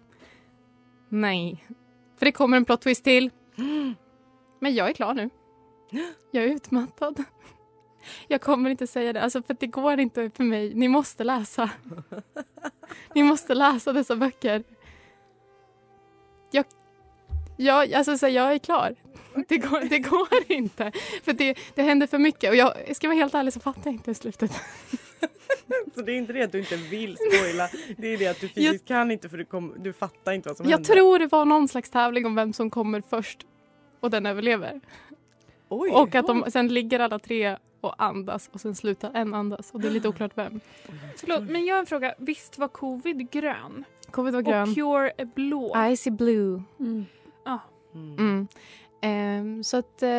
Nej. 1.10 1.66
För 2.18 2.26
det 2.26 2.32
kommer 2.32 2.58
en 2.58 2.66
plot 2.66 2.82
twist 2.82 3.04
till. 3.04 3.30
Men 4.60 4.76
jag 4.76 4.90
är 4.90 4.94
klar 4.94 5.14
nu. 5.14 5.30
Jag 6.32 6.44
är 6.44 6.48
utmattad. 6.48 7.24
Jag 8.28 8.42
kommer 8.42 8.70
inte 8.70 8.88
säga 8.88 9.14
det, 9.14 9.22
alltså 9.22 9.42
för 9.42 9.58
det 9.60 9.68
går 9.68 10.00
inte 10.00 10.30
för 10.30 10.44
mig. 10.44 10.74
Ni 10.74 10.88
måste 10.88 11.24
läsa. 11.24 11.70
Ni 13.16 13.24
måste 13.24 13.56
läsa 13.56 13.94
dessa 13.94 14.16
böcker. 14.16 14.64
Jag, 16.52 16.66
jag, 17.58 17.94
alltså, 17.94 18.18
så 18.18 18.28
jag 18.28 18.54
är 18.54 18.58
klar. 18.58 18.96
Det 19.48 19.58
går, 19.58 19.90
det 19.90 20.00
går 20.00 20.28
inte. 20.48 20.92
För 21.24 21.34
det, 21.34 21.58
det 21.76 21.82
händer 21.82 22.08
för 22.08 22.18
mycket. 22.18 22.50
Och 22.50 22.56
jag 22.56 22.96
ska 22.96 23.08
vara 23.08 23.16
helt 23.16 23.34
ärlig 23.34 23.54
så 23.54 23.60
fattar 23.60 23.82
jag 23.86 23.94
inte 23.94 24.14
slutet. 24.14 24.52
Så 25.96 26.02
det 26.02 26.12
är 26.12 26.16
inte 26.16 26.34
det 26.34 26.42
att 26.44 26.52
du 26.52 26.60
inte 26.60 26.76
vill 26.76 27.18
spoila. 27.18 27.70
Det 27.98 28.08
är 28.08 28.18
det 28.18 28.28
att 28.28 28.40
du 28.42 28.48
fysiskt 28.50 28.88
kan 28.88 29.12
inte 29.12 29.30
för 29.30 29.38
du, 29.38 29.46
kom, 29.46 29.74
du 29.78 29.94
fattar 29.94 30.32
inte 30.32 30.50
vad 30.50 30.58
som 30.58 30.66
Jag 30.66 30.78
händer. 30.78 30.94
tror 30.94 31.20
det 31.20 31.28
var 31.28 31.46
någon 31.46 31.68
slags 31.68 31.90
tävling 31.90 32.26
om 32.26 32.36
vem 32.36 32.54
som 32.54 32.70
kommer 32.70 33.04
först 33.10 33.46
och 34.00 34.10
den 34.12 34.26
överlever. 34.26 34.82
Oj. 35.70 35.90
Och 35.92 36.16
att 36.16 36.28
de 36.28 36.46
sen 36.52 36.68
ligger 36.68 37.00
alla 37.00 37.20
tre 37.20 37.58
och 37.82 38.04
andas 38.04 38.50
och 38.54 38.62
sen 38.62 38.76
slutar 38.76 39.12
en 39.14 39.34
andas 39.34 39.72
och 39.72 39.82
det 39.82 39.88
är 39.88 39.92
lite 39.92 40.08
oklart 40.08 40.32
vem. 40.36 40.60
Förlåt, 41.18 41.44
men 41.44 41.66
jag 41.66 41.76
har 41.76 41.80
en 41.80 41.86
fråga. 41.86 42.16
Visst 42.18 42.58
var 42.58 42.68
covid 42.68 43.32
grön? 43.32 43.84
Covid 44.16 44.34
var 44.34 44.42
grön. 44.42 44.70
Och 44.70 44.76
Cure 44.76 45.12
är 45.18 45.26
blå? 45.26 45.74
Icy 45.92 46.12
blue. 46.12 46.64
Ja. 47.46 47.60
Mm. 47.94 48.48
Ehm, 49.02 49.64
så 49.64 49.78
att 49.78 50.04
eh, 50.04 50.10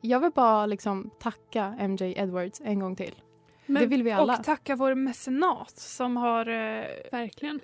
jag 0.00 0.20
vill 0.20 0.30
bara 0.34 0.66
liksom 0.66 1.10
tacka 1.18 1.74
MJ 1.88 2.14
Edwards 2.16 2.60
en 2.64 2.78
gång 2.78 2.96
till. 2.96 3.14
Men- 3.66 3.82
det 3.82 3.86
vill 3.88 4.02
vi 4.02 4.10
alla. 4.12 4.38
Och 4.38 4.44
tacka 4.44 4.76
vår 4.76 4.94
mecenat 4.94 5.78
som 5.78 6.16
har 6.16 6.46
eh, 6.48 6.84
Verkligen. 7.12 7.60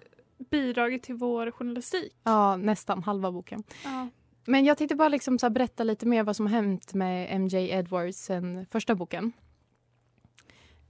bidragit 0.50 1.02
till 1.02 1.14
vår 1.14 1.50
journalistik. 1.50 2.12
Ja, 2.24 2.56
nästan 2.56 3.02
halva 3.02 3.32
boken. 3.32 3.62
Ja. 3.84 4.08
Men 4.46 4.64
jag 4.64 4.78
tänkte 4.78 4.96
bara 4.96 5.08
liksom 5.08 5.38
så 5.38 5.50
berätta 5.50 5.84
lite 5.84 6.06
mer 6.06 6.22
vad 6.22 6.36
som 6.36 6.46
har 6.46 6.52
hänt 6.54 6.94
med 6.94 7.40
MJ 7.40 7.70
Edwards 7.70 8.18
sen 8.18 8.66
första 8.70 8.94
boken. 8.94 9.32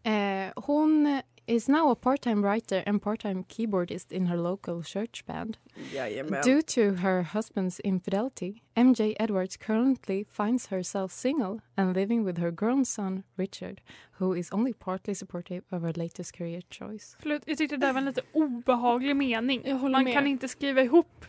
Eh, 0.02 0.52
hon 0.56 1.20
is 1.46 1.68
now 1.68 1.90
a 1.90 1.94
part-time 1.94 2.42
writer 2.42 2.82
and 2.86 3.02
part-time 3.02 3.44
keyboardist 3.44 4.12
in 4.12 4.26
her 4.26 4.36
local 4.36 4.82
church 4.82 5.24
band. 5.26 5.58
Jajamän. 5.92 6.42
Due 6.42 6.62
to 6.62 6.94
her 6.94 7.22
husband's 7.22 7.80
infidelity, 7.80 8.62
MJ 8.76 9.14
Edwards 9.18 9.56
currently 9.56 10.24
finds 10.30 10.66
herself 10.66 11.12
single 11.12 11.60
and 11.76 11.94
living 11.94 12.24
with 12.24 12.38
her 12.38 12.50
grown 12.50 12.84
son 12.84 13.24
Richard, 13.36 13.80
who 14.18 14.34
is 14.34 14.52
only 14.52 14.72
partly 14.72 15.14
supportive 15.14 15.62
of 15.70 15.82
her 15.82 15.92
latest 15.92 16.32
career 16.32 16.62
choice. 16.70 17.16
Förlåt, 17.20 17.42
jag 17.46 17.58
tyckte 17.58 17.76
det 17.76 17.86
där 17.86 17.92
var 17.92 18.00
en 18.00 18.04
lite 18.06 18.22
obehaglig 18.32 19.16
mening. 19.16 19.80
Man 19.80 20.04
med. 20.04 20.14
kan 20.14 20.26
inte 20.26 20.48
skriva 20.48 20.82
ihop 20.82 21.24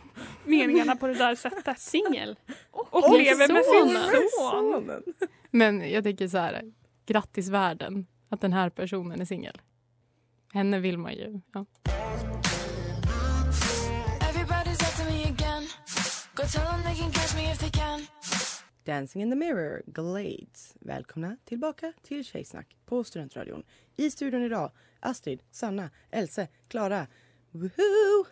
meningarna 0.46 0.96
på 0.96 1.08
det 1.08 1.14
där 1.14 1.36
sättet. 1.36 1.80
Singel. 1.80 2.36
Och, 2.72 3.18
lever 3.18 3.54
med 3.54 3.66
sin 3.66 4.30
son. 4.40 5.04
Men 5.52 5.92
jag 5.92 6.04
tänker 6.04 6.28
så 6.28 6.38
här, 6.38 6.62
grattis 7.06 7.50
världen 7.50 8.06
att 8.30 8.42
den 8.42 8.54
här 8.54 8.70
personen 8.70 9.22
är 9.22 9.26
singel. 9.26 9.62
Henne 10.54 10.80
vill 10.80 10.98
man 10.98 11.14
ju. 11.14 11.42
Ja. 11.54 11.66
Dancing 18.84 19.22
in 19.22 19.30
the 19.30 19.36
mirror, 19.36 19.84
Glades. 19.86 20.76
Välkomna 20.80 21.38
tillbaka 21.46 21.94
till 22.04 22.26
Tjejsnack 22.26 22.78
på 22.86 23.04
Studentradion. 23.04 23.64
I 23.96 24.12
studion 24.12 24.44
idag, 24.44 24.72
Astrid, 25.00 25.44
Sanna, 25.52 25.90
Else, 26.12 26.48
Klara. 26.68 27.08
Woohoo! 27.52 28.26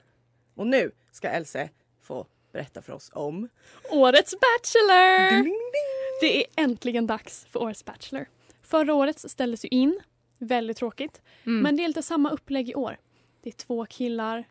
Och 0.55 0.67
nu 0.67 0.91
ska 1.11 1.29
Else 1.29 1.69
få 2.01 2.27
berätta 2.51 2.81
för 2.81 2.93
oss 2.93 3.11
om... 3.13 3.49
Årets 3.89 4.33
Bachelor! 4.33 5.29
Ding, 5.29 5.43
ding, 5.43 5.53
ding. 5.53 6.21
Det 6.21 6.37
är 6.37 6.63
äntligen 6.63 7.07
dags 7.07 7.45
för 7.45 7.61
Årets 7.61 7.85
Bachelor. 7.85 8.25
Förra 8.61 8.93
året 8.93 9.31
ställdes 9.31 9.65
ju 9.65 9.69
in. 9.69 9.99
Väldigt 10.41 10.77
tråkigt. 10.77 11.21
Mm. 11.45 11.63
Men 11.63 11.75
det 11.75 11.83
är 11.83 11.87
lite 11.87 12.03
samma 12.03 12.29
upplägg 12.29 12.69
i 12.69 12.75
år. 12.75 12.97
Det 13.41 13.49
är 13.49 13.53
två 13.53 13.85
killar. 13.85 14.47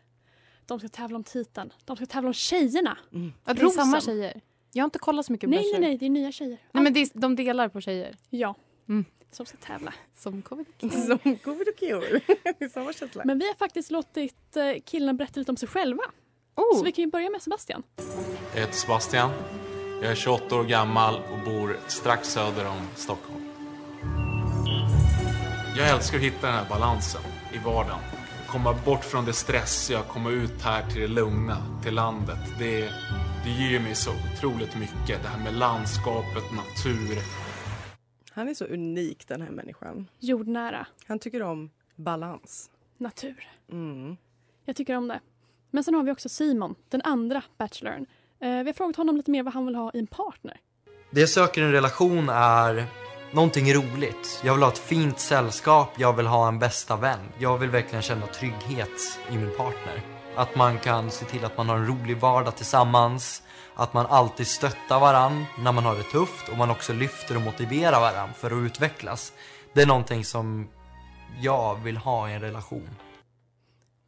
De 0.65 0.79
ska 0.79 0.87
tävla 0.87 1.15
om 1.15 1.23
titeln. 1.23 1.73
De 1.85 1.95
ska 1.95 2.05
tävla 2.05 2.27
om 2.27 2.33
tjejerna. 2.33 2.97
Ja, 3.45 3.53
det 3.53 3.61
är 3.61 3.69
samma 3.69 4.01
tjejer. 4.01 4.41
Jag 4.73 4.83
har 4.83 4.85
inte 4.85 4.99
kollat 4.99 5.25
så 5.25 5.31
mycket 5.31 5.49
på 5.49 5.55
Nej, 5.55 5.71
nej, 5.71 5.81
nej. 5.81 5.97
Det 5.97 6.05
är 6.05 6.09
nya 6.09 6.31
tjejer. 6.31 6.57
Nej, 6.71 6.83
men 6.83 6.93
det 6.93 6.99
är, 6.99 7.09
de 7.13 7.35
delar 7.35 7.69
på 7.69 7.81
tjejer. 7.81 8.15
Ja. 8.29 8.55
Mm. 8.89 9.05
som 9.31 9.45
ska 9.45 9.57
tävla. 9.57 9.93
Som 10.17 10.41
covid 10.41 10.65
Som 10.79 11.37
covid 11.37 11.67
samma 12.73 12.93
känsla. 12.93 13.23
Men 13.25 13.39
vi 13.39 13.47
har 13.47 13.55
faktiskt 13.55 13.91
låtit 13.91 14.57
eh, 14.57 14.81
killarna 14.85 15.13
berätta 15.13 15.39
lite 15.39 15.51
om 15.51 15.57
sig 15.57 15.69
själva. 15.69 16.03
Oh. 16.55 16.77
Så 16.77 16.83
vi 16.83 16.91
kan 16.91 17.03
ju 17.05 17.11
börja 17.11 17.29
med 17.29 17.41
Sebastian. 17.41 17.83
Jag 18.53 18.61
heter 18.61 18.73
Sebastian. 18.73 19.31
Jag 20.01 20.11
är 20.11 20.15
28 20.15 20.55
år 20.55 20.63
gammal 20.63 21.15
och 21.15 21.45
bor 21.45 21.77
strax 21.87 22.29
söder 22.29 22.67
om 22.67 22.87
Stockholm. 22.95 23.50
Jag 25.77 25.89
älskar 25.89 26.17
att 26.17 26.23
hitta 26.23 26.47
den 26.47 26.55
här 26.55 26.69
balansen 26.69 27.21
i 27.53 27.57
vardagen. 27.57 27.99
Komma 28.47 28.75
bort 28.85 29.03
från 29.03 29.25
det 29.25 29.33
stressiga, 29.33 30.01
komma 30.01 30.29
ut 30.29 30.61
här 30.61 30.89
till 30.89 31.01
det 31.01 31.07
lugna, 31.07 31.57
till 31.83 31.93
landet. 31.93 32.39
Det, 32.59 32.81
det 33.43 33.49
ger 33.49 33.79
mig 33.79 33.95
så 33.95 34.11
otroligt 34.11 34.75
mycket. 34.75 35.23
Det 35.23 35.27
här 35.27 35.43
med 35.43 35.53
landskapet, 35.53 36.43
natur. 36.55 37.17
Han 38.31 38.49
är 38.49 38.53
så 38.53 38.65
unik 38.65 39.27
den 39.27 39.41
här 39.41 39.51
människan. 39.51 40.07
Jordnära. 40.19 40.87
Han 41.07 41.19
tycker 41.19 41.41
om 41.41 41.69
balans. 41.95 42.69
Natur. 42.97 43.49
Mm. 43.71 44.17
Jag 44.65 44.75
tycker 44.75 44.95
om 44.95 45.07
det. 45.07 45.19
Men 45.69 45.83
sen 45.83 45.93
har 45.93 46.03
vi 46.03 46.11
också 46.11 46.29
Simon, 46.29 46.75
den 46.89 47.01
andra 47.01 47.43
bachelorn. 47.57 48.05
Eh, 48.39 48.49
vi 48.49 48.65
har 48.65 48.73
frågat 48.73 48.95
honom 48.95 49.17
lite 49.17 49.31
mer 49.31 49.43
vad 49.43 49.53
han 49.53 49.65
vill 49.65 49.75
ha 49.75 49.91
i 49.93 49.99
en 49.99 50.07
partner. 50.07 50.59
Det 51.11 51.19
jag 51.19 51.29
söker 51.29 51.61
i 51.61 51.63
en 51.63 51.71
relation 51.71 52.29
är 52.29 52.85
någonting 53.33 53.73
roligt. 53.73 54.41
Jag 54.43 54.53
vill 54.53 54.63
ha 54.63 54.71
ett 54.71 54.77
fint 54.77 55.19
sällskap, 55.19 55.89
jag 55.97 56.13
vill 56.13 56.25
ha 56.27 56.47
en 56.47 56.59
bästa 56.59 56.95
vän. 56.95 57.19
Jag 57.39 57.57
vill 57.57 57.69
verkligen 57.69 58.01
känna 58.01 58.27
trygghet 58.27 59.19
i 59.31 59.37
min 59.37 59.57
partner. 59.57 60.01
Att 60.35 60.55
man 60.55 60.79
kan 60.79 61.11
se 61.11 61.25
till 61.25 61.45
att 61.45 61.57
man 61.57 61.69
har 61.69 61.77
en 61.77 61.87
rolig 61.87 62.17
vardag 62.17 62.55
tillsammans. 62.55 63.43
Att 63.75 63.93
man 63.93 64.05
alltid 64.05 64.47
stöttar 64.47 64.99
varann 64.99 65.45
när 65.63 65.71
man 65.71 65.83
har 65.85 65.95
det 65.95 66.03
tufft 66.03 66.49
och 66.49 66.57
man 66.57 66.69
också 66.69 66.93
lyfter 66.93 67.35
och 67.35 67.41
motiverar 67.41 67.99
varann 67.99 68.33
för 68.33 68.51
att 68.51 68.65
utvecklas. 68.65 69.33
Det 69.73 69.81
är 69.81 69.87
någonting 69.87 70.25
som 70.25 70.67
jag 71.41 71.75
vill 71.83 71.97
ha 71.97 72.29
i 72.29 72.33
en 72.33 72.41
relation. 72.41 72.89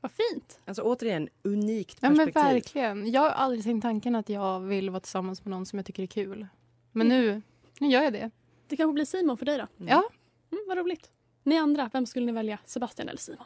Vad 0.02 0.12
fint! 0.12 0.60
Alltså 0.66 0.82
återigen, 0.82 1.30
unikt 1.44 1.98
Ja 2.02 2.10
men 2.10 2.18
perspektiv. 2.18 2.54
verkligen. 2.54 3.12
Jag 3.12 3.22
har 3.22 3.30
aldrig 3.30 3.64
tänkt 3.64 3.82
tanken 3.82 4.16
att 4.16 4.30
jag 4.30 4.60
vill 4.60 4.90
vara 4.90 5.00
tillsammans 5.00 5.46
med 5.46 5.52
någon 5.52 5.66
som 5.66 5.80
jag 5.80 5.86
tycker 5.86 6.04
är 6.04 6.08
kul. 6.08 6.48
Men 6.92 7.08
nu, 7.08 7.42
nu 7.80 7.88
gör 7.88 8.04
jag 8.04 8.14
det. 8.14 8.32
Det 8.74 8.78
kanske 8.78 8.94
blir 8.94 9.06
Simon 9.06 9.38
för 9.38 9.46
dig 9.46 9.58
då? 9.58 9.68
Ja. 9.78 10.04
Mm, 10.52 10.64
vad 10.68 10.78
roligt. 10.78 11.12
Ni 11.44 11.58
andra, 11.58 11.90
vem 11.94 12.06
skulle 12.06 12.26
ni 12.26 12.32
välja? 12.32 12.60
Sebastian 12.66 13.10
eller 13.10 13.20
Simon? 13.20 13.46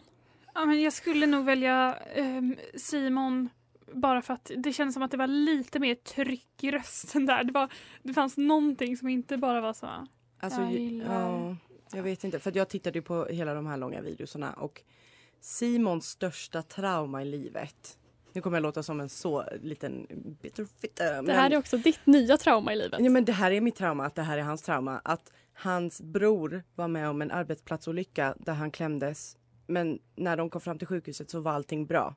Ja, 0.54 0.66
men 0.66 0.82
jag 0.82 0.94
skulle 0.94 1.26
nog 1.26 1.46
välja 1.46 1.96
ehm, 1.96 2.56
Simon 2.76 3.50
bara 3.94 4.22
för 4.22 4.34
att 4.34 4.52
det 4.58 4.74
kändes 4.74 4.94
som 4.94 5.04
att 5.04 5.12
det 5.12 5.18
var 5.18 5.28
lite 5.28 5.80
mer 5.80 5.96
tryck 5.96 6.64
i 6.64 6.72
rösten 6.72 7.26
där. 7.26 7.44
Det, 7.44 7.52
var, 7.52 7.74
det 8.04 8.14
fanns 8.14 8.38
någonting 8.38 8.98
som 8.98 9.08
inte 9.08 9.38
bara 9.38 9.62
var 9.62 9.74
så. 9.74 9.88
Alltså, 10.40 10.62
jag 10.62 10.72
gillar... 10.72 11.32
ja, 11.32 11.56
jag 11.92 12.04
vet 12.04 12.24
inte, 12.24 12.40
för 12.40 12.50
att 12.50 12.56
jag 12.56 12.70
tittade 12.70 12.98
ju 12.98 13.04
på 13.04 13.26
hela 13.26 13.54
de 13.54 13.68
här 13.68 13.78
långa 13.78 14.02
videorna 14.02 14.54
och 14.54 14.82
Simons 15.40 16.10
största 16.10 16.62
trauma 16.62 17.22
i 17.22 17.26
livet. 17.26 17.98
Nu 18.38 18.42
kommer 18.42 18.58
jag 18.58 18.64
låta 18.64 18.84
som 18.84 19.00
en 19.00 19.10
så 19.10 19.44
liten 19.62 20.08
bitterfitta. 20.42 21.22
Det 21.22 21.34
här 21.34 21.52
är 21.52 21.58
också 21.58 21.78
ditt 21.78 22.06
nya 22.06 22.38
trauma 22.38 22.74
i 22.74 22.76
livet. 22.76 23.00
Ja, 23.04 23.10
men 23.10 23.26
det 23.26 23.32
här 23.32 23.52
är 23.52 23.62
mitt 23.62 23.76
trauma, 23.76 24.06
att 24.06 24.16
det 24.16 24.22
här 24.22 24.38
är 24.38 24.42
hans 24.42 24.62
trauma. 24.62 25.02
Att 25.04 25.32
hans 25.54 26.02
bror 26.02 26.64
var 26.76 26.88
med 26.88 27.10
om 27.10 27.22
en 27.22 27.32
arbetsplatsolycka 27.32 28.36
där 28.40 28.54
han 28.54 28.72
klämdes. 28.72 29.38
Men 29.68 30.00
när 30.16 30.38
de 30.38 30.50
kom 30.50 30.62
fram 30.62 30.78
till 30.78 30.88
sjukhuset 30.88 31.30
så 31.30 31.40
var 31.40 31.52
allting 31.52 31.86
bra. 31.86 32.16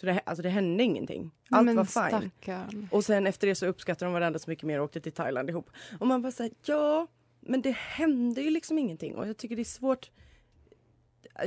Så 0.00 0.06
det, 0.06 0.20
alltså 0.26 0.42
det 0.42 0.48
hände 0.48 0.84
ingenting. 0.84 1.30
Allt 1.50 1.64
Men 1.64 1.76
var 1.76 1.84
fine. 1.84 2.30
stackarn. 2.30 2.88
Och 2.90 3.04
sen 3.04 3.26
efter 3.26 3.46
det 3.46 3.54
så 3.54 3.66
uppskattade 3.66 4.06
de 4.06 4.12
varandra 4.12 4.38
så 4.38 4.50
mycket 4.50 4.64
mer 4.64 4.78
och 4.78 4.84
åkte 4.84 5.00
till 5.00 5.12
Thailand 5.12 5.50
ihop. 5.50 5.70
Och 6.00 6.06
man 6.06 6.22
bara 6.22 6.32
säger 6.32 6.52
ja, 6.64 7.06
men 7.40 7.62
det 7.62 7.76
hände 7.76 8.42
ju 8.42 8.50
liksom 8.50 8.78
ingenting. 8.78 9.16
Och 9.16 9.28
jag 9.28 9.36
tycker 9.36 9.56
det 9.56 9.62
är 9.62 9.64
svårt. 9.64 10.10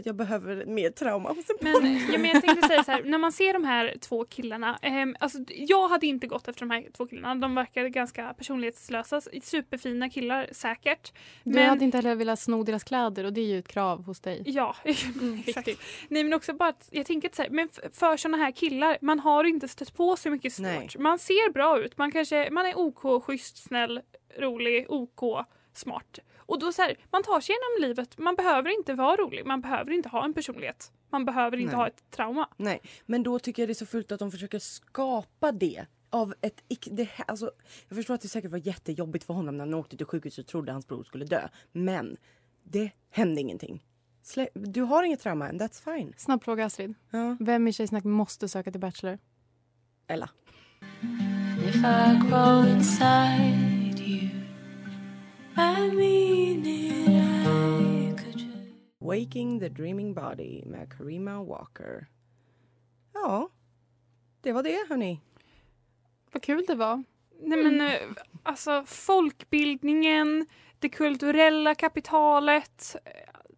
Jag 0.05 0.15
behöver 0.15 0.65
mer 0.65 0.89
trauma 0.89 1.29
hos 1.29 1.49
en 1.49 1.55
Men, 1.61 1.97
ja, 2.11 2.17
men 2.17 2.29
jag 2.29 2.41
tänkte 2.43 2.67
säga 2.67 2.83
så 2.83 2.91
här, 2.91 3.03
när 3.03 3.17
man 3.17 3.31
ser 3.31 3.53
de 3.53 3.63
här 3.63 3.95
två 3.99 4.25
killarna. 4.25 4.79
ehm, 4.81 5.15
alltså, 5.19 5.37
jag 5.47 5.87
hade 5.87 6.07
inte 6.07 6.27
gått 6.27 6.47
efter 6.47 6.59
de 6.59 6.71
här 6.71 6.87
två 6.93 7.07
killarna. 7.07 7.35
De 7.35 7.55
verkade 7.55 7.89
ganska 7.89 8.33
personlighetslösa. 8.33 9.21
Superfina 9.43 10.09
killar 10.09 10.47
säkert. 10.51 11.13
Du 11.43 11.51
Men- 11.51 11.69
hade 11.69 11.85
inte 11.85 11.97
heller 11.97 12.15
velat 12.15 12.39
sno 12.39 12.63
deras 12.63 12.83
kläder 12.83 13.23
och 13.23 13.33
det 13.33 13.41
är 13.41 13.45
ju 13.45 13.59
ett 13.59 13.67
krav 13.67 14.03
hos 14.05 14.19
dig. 14.19 14.43
Ja, 14.45 14.75
exakt. 15.45 15.67
Nej 16.07 16.23
men 16.23 16.33
också 16.33 16.53
bara 16.53 16.69
att 16.69 16.89
jag 16.91 17.05
tänker 17.05 17.29
att 17.29 17.35
så 17.35 17.41
här, 17.41 17.49
men 17.49 17.69
för 17.93 18.17
såna 18.17 18.37
här 18.37 18.51
killar, 18.51 18.97
man 19.01 19.19
har 19.19 19.43
inte 19.43 19.67
stött 19.67 19.93
på 19.93 20.15
så 20.15 20.29
mycket 20.29 20.53
svårt. 20.53 20.65
Nej. 20.65 20.89
Man 20.99 21.19
ser 21.19 21.51
bra 21.53 21.79
ut, 21.79 21.97
man 21.97 22.11
kanske, 22.11 22.49
man 22.51 22.65
är 22.65 22.77
OK, 22.79 23.23
schysst, 23.25 23.57
snäll, 23.63 24.01
rolig, 24.39 24.85
OK, 24.89 25.45
smart. 25.73 26.19
Och 26.51 26.59
då 26.59 26.71
så 26.71 26.81
här, 26.81 26.97
man 27.11 27.23
tar 27.23 27.39
sig 27.41 27.53
igenom 27.55 27.89
livet, 27.89 28.17
man 28.17 28.35
behöver 28.35 28.77
inte 28.77 28.93
vara 28.93 29.15
rolig, 29.15 29.45
man 29.45 29.61
behöver 29.61 29.91
inte 29.91 30.09
ha 30.09 30.25
en 30.25 30.33
personlighet. 30.33 30.91
Man 31.09 31.25
behöver 31.25 31.57
inte 31.57 31.71
Nej. 31.75 31.79
ha 31.81 31.87
ett 31.87 32.03
trauma. 32.11 32.49
Nej, 32.57 32.81
men 33.05 33.23
då 33.23 33.39
tycker 33.39 33.61
jag 33.61 33.69
det 33.69 33.71
är 33.73 33.75
så 33.75 33.85
fult 33.85 34.11
att 34.11 34.19
de 34.19 34.31
försöker 34.31 34.59
skapa 34.59 35.51
det. 35.51 35.85
Av 36.09 36.33
ett, 36.41 36.63
ick- 36.69 36.87
det, 36.91 37.09
alltså, 37.27 37.51
jag 37.87 37.95
förstår 37.95 38.13
att 38.13 38.21
det 38.21 38.27
säkert 38.27 38.51
var 38.51 38.57
jättejobbigt 38.67 39.25
för 39.25 39.33
honom 39.33 39.57
när 39.57 39.65
han 39.65 39.73
åkte 39.73 39.97
till 39.97 40.05
sjukhuset 40.05 40.45
och 40.45 40.49
trodde 40.49 40.71
hans 40.71 40.87
bror 40.87 41.03
skulle 41.03 41.25
dö. 41.25 41.47
Men 41.71 42.17
det 42.63 42.91
hände 43.09 43.41
ingenting. 43.41 43.85
Slä, 44.23 44.47
du 44.53 44.81
har 44.81 45.03
inget 45.03 45.19
trauma 45.19 45.49
än, 45.49 45.59
that's 45.61 45.83
fine. 45.95 46.13
Snabb 46.17 46.43
fråga 46.43 46.65
Astrid. 46.65 46.93
Vem 47.39 47.67
i 47.67 47.73
Tjejsnack 47.73 48.03
måste 48.03 48.47
söka 48.47 48.71
till 48.71 48.81
Bachelor? 48.81 49.17
Ella. 50.07 50.29
If 51.67 51.75
I 51.75 52.19
grow 52.29 52.67
inside 52.67 53.70
Waking 58.99 59.59
the 59.59 59.69
Dreaming 59.69 60.13
Body 60.13 60.65
med 60.65 60.93
Karima 60.97 61.43
Walker. 61.43 62.07
Ja, 63.13 63.49
det 64.41 64.51
var 64.51 64.63
det 64.63 64.85
hörni. 64.89 65.21
Vad 66.31 66.43
kul 66.43 66.63
det 66.67 66.75
var. 66.75 67.03
Nej 67.39 67.63
men 67.63 67.81
eh, 67.81 68.01
alltså 68.43 68.83
folkbildningen, 68.87 70.45
det 70.79 70.89
kulturella 70.89 71.75
kapitalet, 71.75 72.95
eh, 73.05 73.11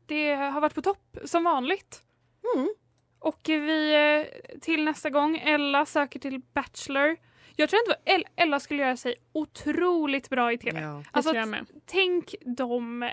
det 0.06 0.34
har 0.36 0.62
varit 0.62 0.75
på 0.75 0.82
topp 0.82 1.17
som 1.25 1.43
vanligt. 1.43 2.01
Och 3.19 3.41
vi 3.45 3.93
eh, 3.95 4.60
till 4.60 4.84
nästa 4.86 5.10
gång, 5.10 5.38
Ella 5.38 5.86
söker 5.86 6.19
till 6.19 6.41
Bachelor. 6.53 7.17
Jag 7.55 7.69
tror 7.69 7.79
ändå 7.87 7.95
El- 8.05 8.25
Ella 8.35 8.59
skulle 8.59 8.83
göra 8.83 8.97
sig 8.97 9.15
otroligt 9.33 10.29
bra 10.29 10.51
i 10.53 10.57
TV. 10.57 10.79
Det 10.81 11.03
Alltså, 11.11 11.31
tror 11.31 11.39
jag 11.39 11.47
med. 11.49 11.65
tänk 11.85 12.35
de, 12.45 13.03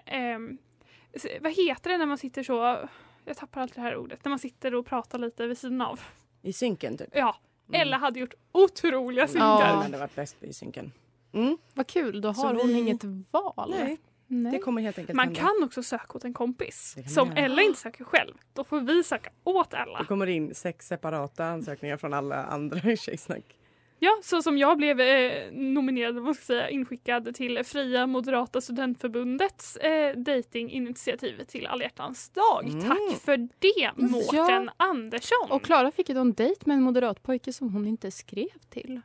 s- 1.12 1.26
vad 1.40 1.52
heter 1.52 1.90
det 1.90 1.98
när 1.98 2.06
man 2.06 2.18
sitter 2.18 2.42
så, 2.42 2.88
jag 3.24 3.36
tappar 3.36 3.60
alltid 3.60 3.76
det 3.76 3.80
här 3.80 3.96
ordet, 3.96 4.24
när 4.24 4.30
man 4.30 4.38
sitter 4.38 4.74
och 4.74 4.86
pratar 4.86 5.18
lite 5.18 5.46
vid 5.46 5.58
sidan 5.58 5.80
av. 5.80 6.00
I 6.42 6.52
synken 6.52 6.96
typ. 6.98 7.08
Ja, 7.12 7.36
Ella 7.72 7.96
hade 7.96 8.20
gjort 8.20 8.34
otroliga 8.52 9.22
Ja. 9.24 9.26
synkar. 9.28 9.74
hade 9.82 9.98
varit 9.98 10.14
bäst 10.14 10.42
i 10.42 10.52
synken. 10.52 10.92
Mm. 11.32 11.58
Vad 11.74 11.86
kul, 11.86 12.20
då 12.20 12.34
Så 12.34 12.40
har 12.46 12.54
hon 12.54 12.68
vi- 12.68 12.78
inget 12.78 13.04
val. 13.30 13.70
Nej, 13.78 13.98
Nej. 14.26 14.52
det 14.52 14.58
kommer 14.58 14.82
helt 14.82 14.98
enkelt 14.98 15.16
Man 15.16 15.24
hända. 15.26 15.40
kan 15.40 15.62
också 15.64 15.82
söka 15.82 16.16
åt 16.18 16.24
en 16.24 16.34
kompis. 16.34 16.96
Som 17.14 17.28
göra. 17.28 17.38
Ella 17.38 17.62
inte 17.62 17.80
söker 17.80 18.04
själv. 18.04 18.34
Då 18.52 18.64
får 18.64 18.80
vi 18.80 19.04
söka 19.04 19.30
åt 19.44 19.74
Ella. 19.74 19.98
Det 19.98 20.04
kommer 20.04 20.26
in 20.26 20.54
sex 20.54 20.86
separata 20.86 21.44
ansökningar 21.46 21.96
från 21.96 22.14
alla 22.14 22.44
andra 22.44 22.90
i 22.90 22.96
Tjejsnack. 22.96 23.56
Ja, 24.02 24.10
så 24.22 24.42
som 24.42 24.58
jag 24.58 24.76
blev 24.76 25.00
eh, 25.00 25.52
nominerad, 25.52 26.14
vad 26.18 26.36
ska 26.36 26.40
jag 26.42 26.46
säga, 26.62 26.70
inskickad 26.70 27.34
till 27.34 27.64
Fria 27.64 28.06
Moderata 28.06 28.60
Studentförbundets 28.60 29.76
eh, 29.76 30.16
datinginitiativ 30.16 31.44
till 31.44 31.66
alla 31.66 31.82
hjärtans 31.84 32.30
dag. 32.30 32.64
Mm. 32.68 32.88
Tack 32.88 33.20
för 33.24 33.36
det 33.36 33.90
Mårten 33.96 34.64
Ja. 34.64 34.72
Andersson! 34.76 35.50
Och 35.50 35.62
Klara 35.62 35.90
fick 35.92 36.08
ju 36.08 36.14
då 36.14 36.20
en 36.20 36.32
dejt 36.32 36.60
med 36.66 36.74
en 36.76 36.82
moderat 36.82 37.22
pojke 37.22 37.52
som 37.52 37.72
hon 37.74 37.86
inte 37.86 38.10
skrev 38.10 38.48
till. 38.70 39.00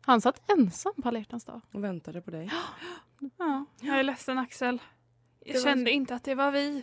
Han 0.00 0.20
satt 0.20 0.50
ensam 0.50 0.92
på 1.02 1.08
alla 1.08 1.18
hjärtans 1.18 1.44
dag. 1.44 1.60
Och 1.72 1.84
väntade 1.84 2.20
på 2.20 2.30
dig. 2.30 2.50
Ja, 3.38 3.64
jag 3.80 3.98
är 3.98 4.02
ledsen 4.02 4.38
Axel. 4.38 4.78
Jag 5.44 5.54
Det 5.54 5.58
var- 5.58 5.64
kände 5.70 5.90
inte 5.90 6.14
att 6.14 6.24
det 6.24 6.34
var 6.34 6.50
vi. 6.50 6.82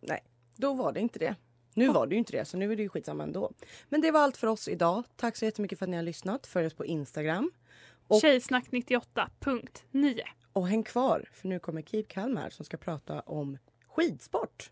Nej, 0.00 0.20
då 0.56 0.74
var 0.74 0.92
det 0.92 1.00
inte 1.00 1.18
det. 1.18 1.34
Nu 1.76 1.88
var 1.88 2.06
det 2.06 2.14
ju 2.14 2.18
inte 2.18 2.32
det, 2.32 2.44
så 2.44 2.56
nu 2.56 2.72
är 2.72 2.76
det 2.76 2.82
ju 2.82 2.88
skitsamma 2.88 3.22
ändå. 3.22 3.52
Men 3.88 4.00
det 4.00 4.10
var 4.10 4.20
allt 4.20 4.36
för 4.36 4.46
oss 4.46 4.68
idag. 4.68 5.04
Tack 5.16 5.36
så 5.36 5.44
jättemycket 5.44 5.78
för 5.78 5.86
att 5.86 5.90
ni 5.90 5.96
har 5.96 6.02
lyssnat. 6.02 6.46
Följ 6.46 6.66
oss 6.66 6.74
på 6.74 6.84
Instagram. 6.84 7.50
Och, 8.08 8.20
Tjejsnack 8.20 8.64
98.9. 8.70 10.20
och 10.52 10.68
häng 10.68 10.82
kvar, 10.82 11.28
för 11.32 11.48
nu 11.48 11.58
kommer 11.58 11.82
Keep 11.82 12.04
Calm 12.08 12.36
här 12.36 12.50
som 12.50 12.64
ska 12.64 12.76
prata 12.76 13.20
om 13.20 13.58
skidsport. 13.86 14.70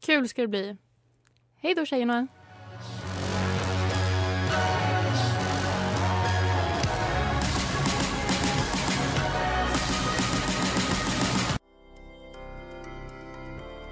Kul 0.00 0.28
ska 0.28 0.42
det 0.42 0.48
bli. 0.48 0.76
Hej 1.56 1.74
då 1.74 1.84
tjejerna! 1.84 2.28